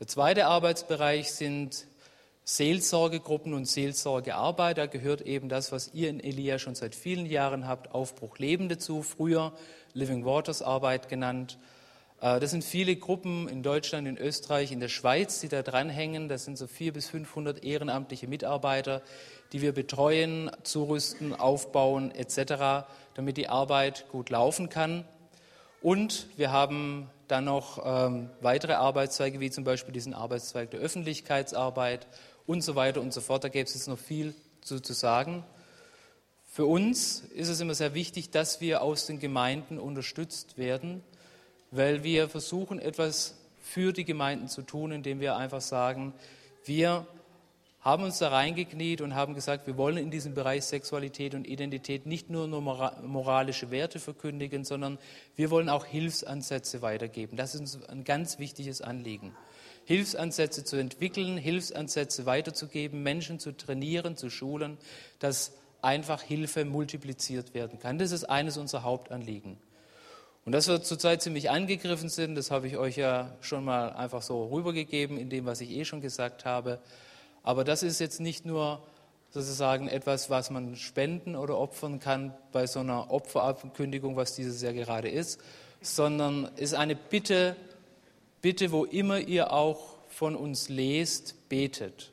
[0.00, 1.86] Der zweite Arbeitsbereich sind
[2.44, 4.78] Seelsorgegruppen und Seelsorgearbeit.
[4.78, 8.68] Da gehört eben das, was ihr in Elia schon seit vielen Jahren habt, Aufbruch Leben
[8.68, 9.52] dazu, früher
[9.94, 11.58] Living Waters Arbeit genannt.
[12.20, 16.28] Äh, das sind viele Gruppen in Deutschland, in Österreich, in der Schweiz, die da dranhängen.
[16.28, 19.02] Das sind so 400 bis 500 ehrenamtliche Mitarbeiter,
[19.52, 25.04] die wir betreuen, zurüsten, aufbauen etc., damit die Arbeit gut laufen kann.
[25.80, 32.06] Und wir haben dann noch ähm, weitere Arbeitszweige, wie zum Beispiel diesen Arbeitszweig der Öffentlichkeitsarbeit
[32.46, 33.44] und so weiter und so fort.
[33.44, 35.44] Da gäbe es jetzt noch viel zu, zu sagen.
[36.46, 41.02] Für uns ist es immer sehr wichtig, dass wir aus den Gemeinden unterstützt werden
[41.74, 46.14] weil wir versuchen, etwas für die Gemeinden zu tun, indem wir einfach sagen,
[46.64, 47.06] wir
[47.80, 52.06] haben uns da reingekniet und haben gesagt, wir wollen in diesem Bereich Sexualität und Identität
[52.06, 54.98] nicht nur, nur moralische Werte verkündigen, sondern
[55.36, 57.36] wir wollen auch Hilfsansätze weitergeben.
[57.36, 59.36] Das ist uns ein ganz wichtiges Anliegen.
[59.84, 64.78] Hilfsansätze zu entwickeln, Hilfsansätze weiterzugeben, Menschen zu trainieren, zu schulen,
[65.18, 65.52] dass
[65.82, 67.98] einfach Hilfe multipliziert werden kann.
[67.98, 69.58] Das ist eines unserer Hauptanliegen.
[70.44, 74.20] Und dass wir zurzeit ziemlich angegriffen sind, das habe ich euch ja schon mal einfach
[74.20, 76.80] so rübergegeben in dem, was ich eh schon gesagt habe.
[77.42, 78.82] Aber das ist jetzt nicht nur
[79.30, 84.74] sozusagen etwas, was man spenden oder opfern kann bei so einer Opferankündigung, was dieses Jahr
[84.74, 85.40] gerade ist,
[85.80, 87.56] sondern ist eine Bitte,
[88.42, 92.12] Bitte, wo immer ihr auch von uns lest, betet.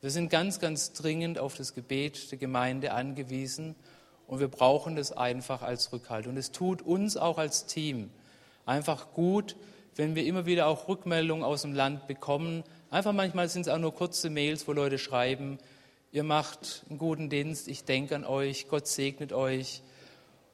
[0.00, 3.76] Wir sind ganz, ganz dringend auf das Gebet der Gemeinde angewiesen
[4.30, 6.28] und wir brauchen das einfach als Rückhalt.
[6.28, 8.10] Und es tut uns auch als Team
[8.64, 9.56] einfach gut,
[9.96, 12.62] wenn wir immer wieder auch Rückmeldungen aus dem Land bekommen.
[12.90, 15.58] Einfach manchmal sind es auch nur kurze Mails, wo Leute schreiben,
[16.12, 19.82] ihr macht einen guten Dienst, ich denke an euch, Gott segnet euch,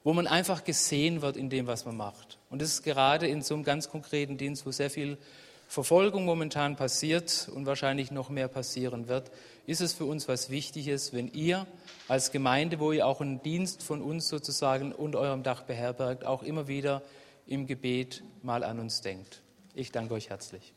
[0.04, 2.38] wo man einfach gesehen wird in dem, was man macht.
[2.48, 5.18] Und das ist gerade in so einem ganz konkreten Dienst, wo sehr viel
[5.68, 9.30] Verfolgung momentan passiert und wahrscheinlich noch mehr passieren wird,
[9.66, 11.66] ist es für uns was Wichtiges, wenn ihr
[12.08, 16.42] als Gemeinde, wo ihr auch einen Dienst von uns sozusagen unter eurem Dach beherbergt, auch
[16.42, 17.02] immer wieder
[17.46, 19.42] im Gebet mal an uns denkt.
[19.74, 20.72] Ich danke euch herzlich.